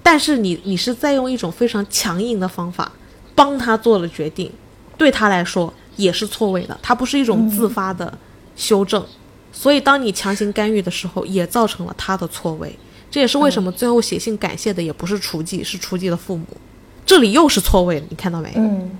[0.03, 2.91] 但是你你是在用一种非常强硬的方法
[3.35, 4.51] 帮他做了决定，
[4.97, 6.79] 对他来说也是错位的。
[6.83, 8.13] 他不是一种自发的
[8.57, 9.05] 修正，
[9.53, 12.77] 所以当你强行干预的时候，也造成了他的错位。
[13.11, 16.47] 这也是为什么最后写信感谢的也不是雏妓，是雏妓的父母。
[17.05, 18.53] 这里又是错位，你看到没？
[18.57, 18.91] 嗯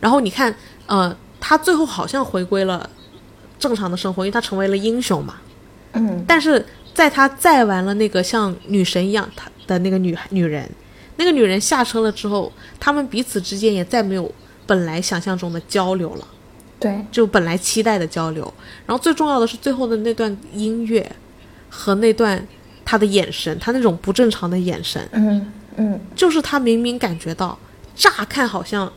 [0.00, 0.54] 然后你看，
[0.86, 2.88] 呃，他最后好像回归了
[3.58, 5.36] 正常的生活，因为他成为了英雄嘛。
[5.92, 10.68] 嗯但是在他载完了那个像女神一样他的那个女女人，
[11.16, 14.30] 那个女人下车了之后，他们彼此之间也再没有
[14.66, 16.26] 本来想象中的交流了，
[16.80, 18.52] 对，就本来期待的交流。
[18.86, 21.10] 然后最重要的是最后的那段音乐
[21.68, 22.46] 和那段
[22.84, 26.00] 他的眼神，他那种不正常的眼神，嗯嗯。
[26.14, 27.58] 就是他明明感觉到，
[27.94, 28.90] 乍看好像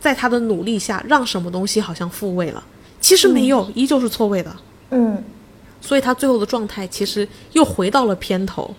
[0.00, 2.62] 在他的努力下让什么东西好像复位了，
[3.00, 4.54] 其实没有，依旧是错位的。
[4.90, 5.22] 嗯，
[5.80, 8.74] 所以他最后的状态其实又回到了片头，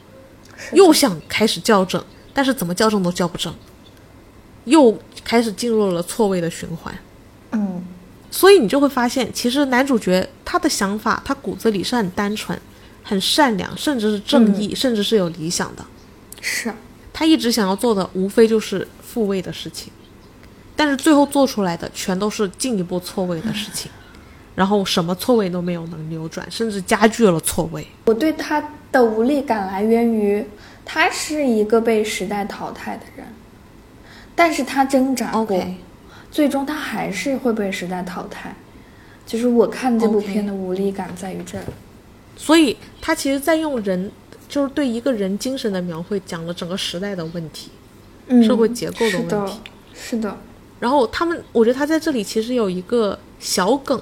[0.74, 2.03] 又想开始校正，
[2.34, 3.53] 但是怎么校正都校不正，
[4.66, 6.97] 又开始进入了错位的循环。
[7.51, 7.86] 嗯
[8.32, 12.57] 所以你就会发现，其实男主角他的想法，他骨子里是很单纯、
[13.01, 15.84] 很善良，甚至是正义，甚至是有理想的。
[16.39, 16.72] 是，
[17.12, 19.91] 他一直想要做的，无非就是复位的事情，
[20.76, 23.89] 但是最后做出来的全都是进一步错位的事情，
[24.60, 27.88] 然后什么错位都没有能扭转，甚至加剧了错位。
[28.07, 30.45] 我对他的无力感来源于
[30.84, 33.26] 他是一个被时代淘汰的人，
[34.36, 35.66] 但是他挣扎过
[36.30, 38.53] 最终他还是会被时代淘汰。
[39.26, 41.64] 就是我看这部片的无力感在于这儿。
[42.36, 44.12] 所以他其实在用人，
[44.49, 47.72] 就是对一个人精神的描绘，讲了整个时代的问题，
[48.28, 49.60] 嗯，社会结构的是的问题。
[49.93, 50.38] 是的，
[50.82, 54.01] 然后他们，我觉得他在这里其实有一个小梗，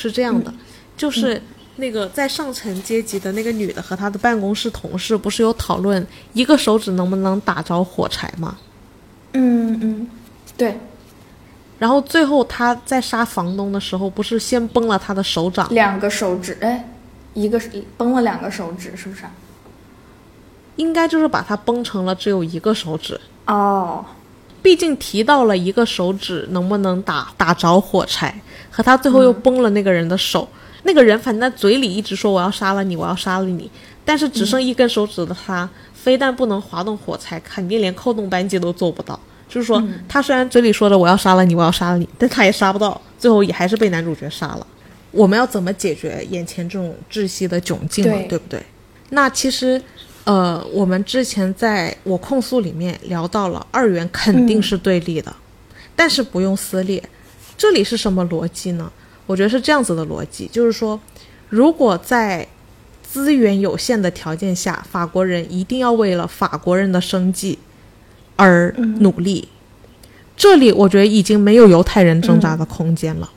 [0.00, 0.52] 是这样的，
[0.96, 1.40] 就是
[1.76, 8.56] 那个在上层阶级的那个女的和她的办公室同事，不是有讨论一个手指能不能打着火柴吗？
[9.34, 10.08] 嗯嗯，
[10.56, 10.76] 对。
[11.78, 16.86] 然后最后他在杀房东的时候，不是先崩了他的手掌，两个手指，哎，
[17.32, 17.58] 一个
[17.96, 19.22] 崩了两个手指，是不是？
[20.76, 23.18] 应该就是把它崩成了只有一个手指。
[23.46, 24.04] 哦，
[24.60, 28.38] 毕竟提到了一个手指能不能打打着火柴，
[28.70, 30.48] 和他最后又崩了那个人的手。
[30.82, 33.70] 那个人反正嘴里一直说我要杀了你，我要杀了你，
[34.04, 39.18] 但是只剩一根手指的他，非但不能滑动火柴，肯定连扣动扳机都做不到。
[39.46, 44.66] 就是说，他虽然嘴里说着我要杀了你，我要杀了你，但他也杀不到，最后也还是被男主角杀了。
[45.10, 48.14] 我们要怎么解决眼前这种窒息的窘境呢？
[48.28, 48.64] 对不对？
[49.10, 49.82] 那其实，
[50.24, 55.34] 呃，我们之前在我控诉里面聊到了二元肯定是对立的，
[55.94, 57.02] 但是不用撕裂。
[57.60, 58.90] 这里是什么逻辑呢？
[59.26, 60.98] 我觉得是这样子的逻辑，就是说，
[61.50, 62.48] 如果在
[63.02, 67.58] 资源有限的条件下，法国人一定要为了法国人的生计。
[68.36, 69.46] 而努力，
[70.34, 73.30] 这里我觉得已经没有犹太人挣扎的空间了。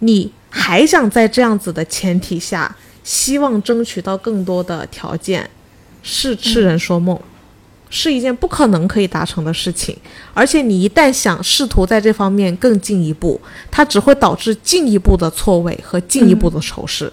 [0.00, 5.48] 你还想在这样子的前提下，希望争取到更多的条件，
[6.02, 7.18] 是痴人说梦，
[7.90, 9.94] 是一件不可能可以达成的事情。
[10.32, 13.38] 而且你一旦想试图在这方面更进一步，
[13.70, 17.12] 它只会导致进一步的错位和进一步的仇视，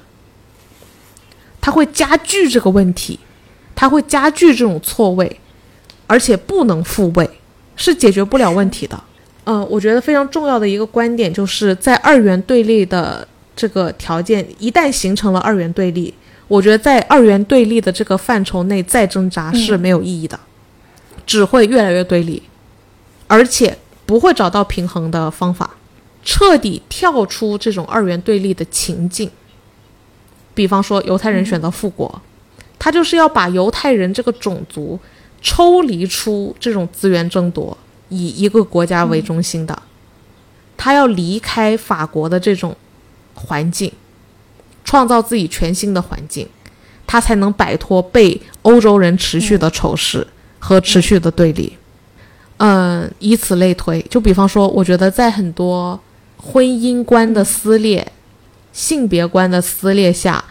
[1.59, 3.19] 它会加剧这个问题，
[3.75, 5.39] 它会加剧这种错位。
[6.09, 7.29] 而且不能复位，
[7.75, 8.97] 是解决不了问题的。
[9.43, 16.13] 嗯，我觉得非常重要的一个观点就是在二元对立的这个条件一旦形成了二元对立，
[16.47, 20.39] 我觉得在二元对立的这个范畴内再挣扎是没有意义的，
[21.27, 22.41] 只会越来越对立，
[23.27, 25.75] 而且不会找到平衡的方法，
[26.23, 29.29] 彻底跳出这种二元对立的情境。
[30.55, 32.19] 比方说犹太人选择复国，
[32.79, 34.99] 他就是要把犹太人这个种族。
[35.39, 37.77] 抽离出这种资源争夺，
[38.09, 39.83] 以一个国家为中心的，
[40.75, 42.75] 他要离开法国的这种
[43.35, 43.89] 环境，
[44.83, 46.49] 创造自己全新的环境，
[47.05, 50.25] 他才能摆脱被欧洲人持续的仇视
[50.67, 51.77] 和持续的对立。
[52.57, 55.97] 嗯，以此类推，就比方说，我觉得在很多
[56.35, 58.05] 婚姻观的撕裂、
[58.73, 60.43] 性别观的撕裂下，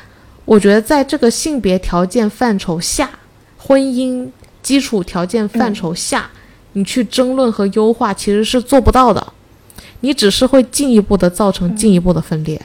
[0.45, 3.11] 我觉得在这个性别条件范畴下，
[3.59, 4.29] 婚姻。
[4.63, 6.29] 基础条件范畴下，
[6.73, 9.25] 你去争论和优化其实是做不到的，
[10.01, 12.61] 你只是会进一步的造成进一步的分裂，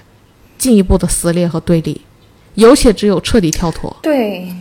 [0.58, 2.02] 进一步的撕裂和对立，
[2.56, 4.52] 有且只有彻底跳脱，对，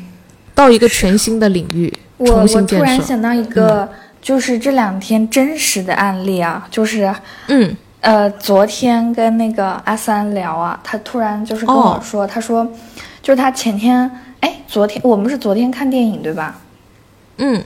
[0.54, 1.90] 到一个全新的领域。
[2.20, 3.88] 我我突然想到一个，
[4.20, 7.12] 就是这两天真实的案例啊，就是
[7.48, 12.66] 嗯呃，昨天跟那个阿三聊啊，他突然就是跟我说，他说
[13.22, 14.10] 就是他前天
[14.40, 16.58] 哎，昨天我们是昨天看电影对吧？
[17.38, 17.62] 嗯，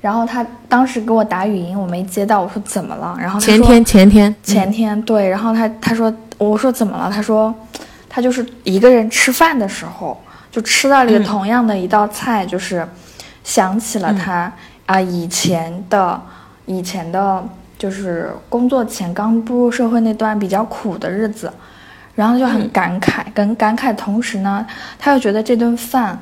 [0.00, 3.16] 然后他当时给我打语音，我没接到，我说怎么了？
[3.20, 7.10] 然后前天前天前天对，然后他他说我说怎么了？
[7.12, 7.52] 他说
[8.08, 10.20] 他就是一个人吃饭的时候，
[10.52, 12.86] 就吃到了一个同样的一道菜，就是
[13.46, 14.52] 想起了他
[14.86, 16.20] 啊以前的
[16.66, 17.44] 以前的，
[17.78, 21.52] 就是工作前刚步入社会那段比较苦的日子，
[22.16, 24.66] 然后就很感慨，跟感慨同时呢，
[24.98, 26.18] 他又觉得这顿饭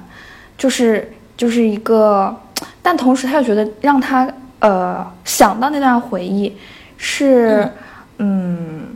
[0.58, 2.38] 就是就是一个。
[2.82, 6.54] 但同时，他又觉得让他呃想到那段回忆，
[6.98, 7.66] 是
[8.18, 8.94] 嗯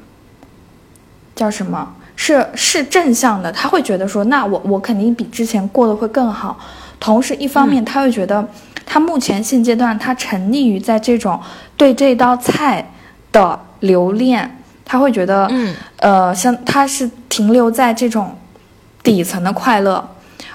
[1.34, 1.94] 叫什么？
[2.14, 3.50] 是是正向的。
[3.50, 6.58] 他会觉得说，那我我肯定比之前过得会更好。
[7.00, 8.46] 同时，一方面他会觉得，
[8.84, 11.40] 他目前现阶段他沉溺于在这种
[11.76, 12.90] 对这道菜
[13.32, 18.36] 的留恋，他会觉得嗯呃像他是停留在这种
[19.02, 20.08] 底层的快乐。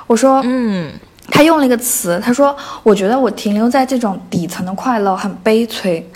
[0.08, 0.92] 我说嗯。
[1.30, 6.08] 他用了一个词，他说：“我觉得我停留在这种底层的快乐很悲催。”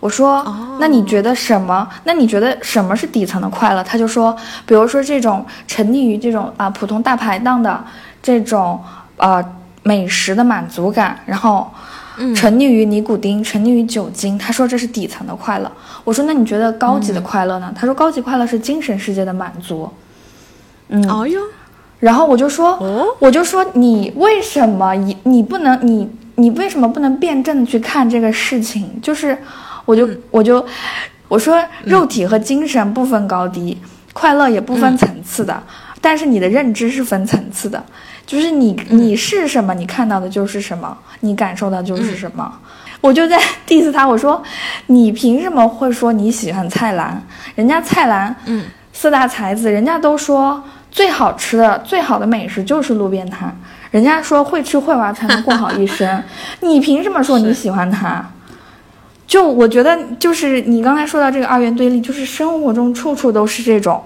[0.00, 0.42] 我说
[0.80, 1.86] ：“那你觉得什么？
[2.04, 4.34] 那你觉得什么是底层的快乐？”他就说
[4.66, 7.84] ：“比如说这种沉溺于这种啊普通大排档的
[8.22, 8.82] 这种
[9.18, 9.44] 呃
[9.84, 11.70] 美食的满足感，然后
[12.34, 15.70] 沉溺于尼古丁，沉溺于酒精。”他说这是底层的快乐。
[16.02, 19.88] 我说：“那你觉得高级的快乐呢？”他说：“高级快乐是精神世界的满足。”
[20.88, 21.40] 嗯，哦哟。
[22.00, 22.76] 然后我就说，
[23.18, 29.00] 我就说你为什么你你不能你你为什么不能辩证的去看这个事情？
[29.00, 29.38] 就是，
[29.86, 30.62] 我就我就
[31.28, 33.78] 我说肉体和精神不分高低，
[34.12, 35.62] 快乐也不分层次的，
[36.02, 37.82] 但是你的认知是分层次的。
[38.26, 42.52] 就是你你是什么，你看到的就是什么，你感受到就是什么。
[43.00, 44.42] 我就在 diss 他，我说
[44.86, 47.22] 你凭什么会说你喜欢蔡澜？
[47.54, 48.64] 人家蔡澜，嗯，
[48.94, 53.54] 四大才子，人家都说最好吃的、最好的美食就是路边摊。
[53.90, 56.22] 人家说会吃会玩才能过好一生，
[56.60, 58.24] 你凭什么说你喜欢他？
[59.26, 64.02] 就我觉得，就是你刚才说到这个二元对立，就是生活中处处都是这种，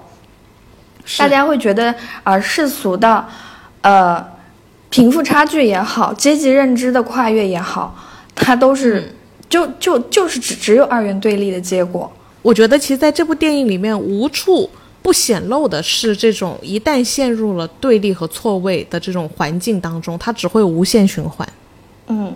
[1.17, 3.25] 大家会觉得呃世俗的，
[3.81, 4.25] 呃
[4.89, 7.95] 贫富差距也好，阶级认知的跨越也好，
[8.33, 9.13] 它都是
[9.47, 12.11] 就就就是只只有二元对立的结果。
[12.41, 14.69] 我觉得其实在这部电影里面，无处
[15.01, 21.47] 不显露的是这种一旦陷入了对立和错位的这种环境当中，它只会无限循环。
[22.07, 22.33] 嗯，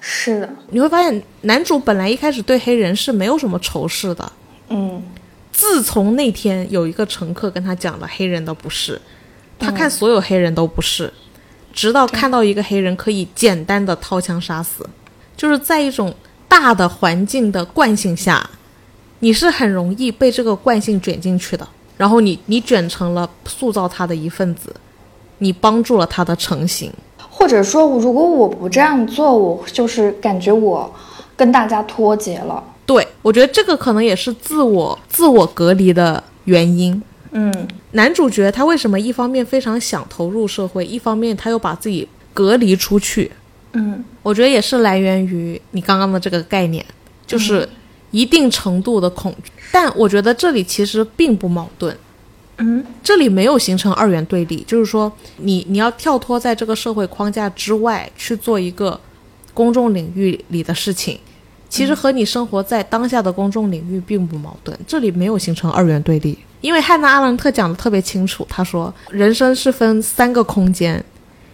[0.00, 4.32] 是的，你会发现，男主本来一开始对黑人是没有什么仇视的。
[4.68, 5.02] 嗯
[5.52, 9.00] 自从那天有一个乘客跟他讲了黑人的不是，
[9.60, 11.12] 他看所有黑人都不是，
[11.72, 14.84] 直到看到一个黑人可以简单的掏枪杀死，
[15.36, 16.12] 就是在一种
[16.48, 18.48] 大的环境的惯性下，
[19.20, 24.74] 你是很容易被这个惯性卷进去的，然后你你卷成了塑造他的一份子，
[25.38, 26.92] 你帮助了他的成型。
[27.28, 30.92] 或者说，如果我不这样做，我就是感觉我
[31.36, 32.62] 跟大家脱节了。
[32.84, 37.00] 对我觉得这个可能也是自我自我隔离的原因。
[37.32, 37.68] 嗯。
[37.92, 43.30] 男主角他为什么一方面非常想投入社会，一方面他又把自己隔离出去？
[43.72, 44.04] 嗯。
[44.22, 46.84] 我觉得也是来源于你刚刚的这个概念，
[47.26, 47.68] 就是
[48.10, 49.50] 一定程度的恐惧。
[49.72, 51.96] 但我觉得这里其实并不矛盾，
[52.58, 52.84] 嗯。
[53.02, 59.00] 这里没有形成二元对立，就是说你你要跳脱在这个社会框架之外去做一个
[59.54, 61.18] 公众领域里的事情，
[61.70, 66.36] 其实和你生活在当下的公众领域并不矛盾，这里没有形成二元对立。
[66.60, 71.02] 因为汉娜·阿伦特讲的特别清楚，他说人生是分三个空间，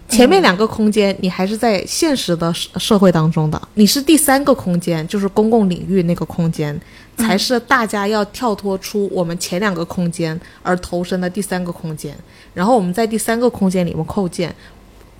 [0.08, 6.76] 前面两个空间你还是在现实的社社会当中的，你是第三个空间，就是公共领域那个空间，
[7.18, 12.16] 才是大家要跳脱出我们前两个空间而投身的第三个空间，
[12.54, 14.52] 然后我们在第三个空间里面构建，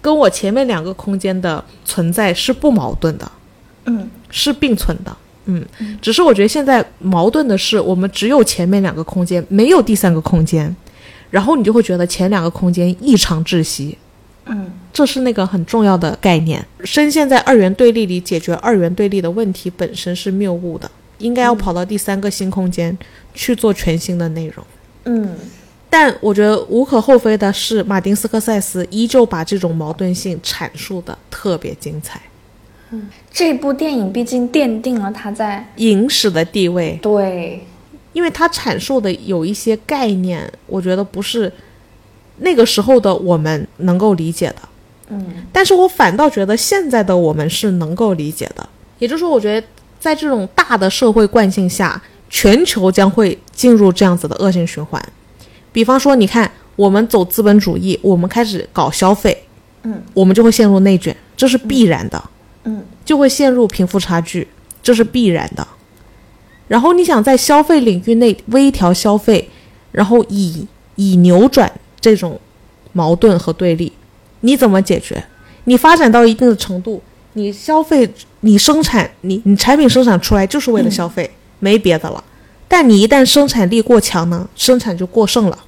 [0.01, 3.31] 跟我前面两个空间的存在是不矛盾的，
[3.87, 5.17] 嗯是并存的。
[5.47, 5.65] 嗯，
[6.03, 10.75] 只是我觉得现在矛盾的是，我们只有前面两个空间，没有第三个空间，
[11.31, 13.97] 然后你就会觉得前两个空间异常窒息。
[14.47, 16.65] 嗯这是那个很重要的概念。
[16.85, 22.97] 深陷在二元对立里，解决二元对立的问题本身是谬误的，应该要跑到第三个新空间
[23.35, 24.65] 去做全新的内容。
[25.05, 25.35] 嗯
[25.89, 32.21] 但我觉得无可厚非的是，马丁斯科塞斯依旧把这种矛盾性阐述的特别精彩，
[33.31, 37.67] 这部电影毕竟奠定了他在影史的地位，对
[38.13, 41.53] 因为他阐述的有一些概念，我觉得不是
[42.39, 44.57] 那个时候的我们能够理解的。
[45.09, 48.69] 嗯但是我反倒觉得现在的我们是能够理解的。
[48.99, 49.67] 也就是说，我觉得
[50.01, 55.03] 在这种大的社会惯性下，全球将会进入这样子的恶性循环。
[55.71, 59.45] 比方说，你看，我们走资本主义，我们开始搞消费，
[59.83, 62.31] 嗯，我们就会陷入内卷，这是必然的，嗯，
[63.05, 64.47] 就会陷入贫富差距，
[64.83, 65.67] 这是必然的。
[66.69, 69.49] 然后你想在消费领域内微调消费，
[69.93, 72.41] 然后以以扭转这种
[72.93, 73.93] 矛盾和对立，
[74.41, 75.25] 你怎么解决？
[75.65, 77.03] 你发展到一定的程度，
[77.35, 78.09] 你消费、
[78.41, 82.23] 你生产、你你产品生产出来就是为了消费，没别的了。
[82.69, 85.59] 但你一旦生产力过强呢，生产就过剩了。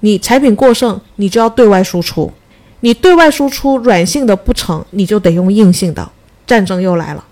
[0.00, 2.32] 你产品过剩，你就要对外输出。
[2.80, 6.10] 你对外输出软性的不成，你就得用硬性的。
[6.46, 7.24] 战争又来了，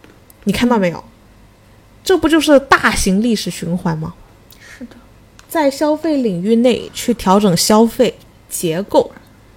[0.45, 1.03] 你看到没有？
[2.03, 4.13] 这不就是大型历史循环吗？
[4.61, 4.97] 是的，
[5.49, 8.15] 在消费领域内去调整消费
[8.49, 9.11] 结构，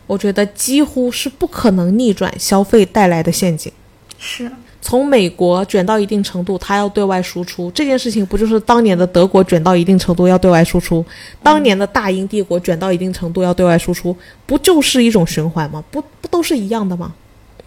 [0.05, 3.70] 我觉得几乎是不可能逆转消费带来的陷阱。
[4.18, 4.49] 是
[4.82, 11.05] 从美国卷到一定程度，它要对外输出这件事情，不就是当年的德国卷到一定程度要对外输出，
[11.43, 15.84] 当年的大英帝国卷到一定程度要对外输出，不就是一种循环吗？
[15.91, 17.14] 不不都是一样的吗？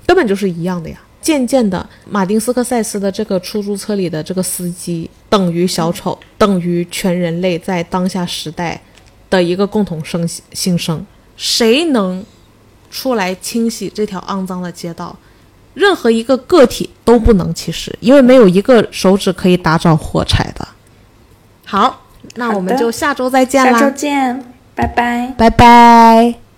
[0.06, 0.98] 根本就是一样的呀。
[1.20, 8.80] 渐渐的，马丁斯科塞斯的这个出租车里的这个司机等于小丑，等于全人类在当下时代
[9.28, 11.04] 的一个共同生心声。
[11.36, 12.24] 谁能
[12.90, 15.16] 出来清洗这条肮脏的街道？
[15.74, 20.66] 任何一个个体都不能，其实因为没有一个手指可以打着火柴的。
[21.64, 22.02] 好，
[22.34, 24.44] 那我们就下周再见啦下周啦，见，
[24.74, 25.34] 拜拜。
[25.38, 26.49] 拜拜。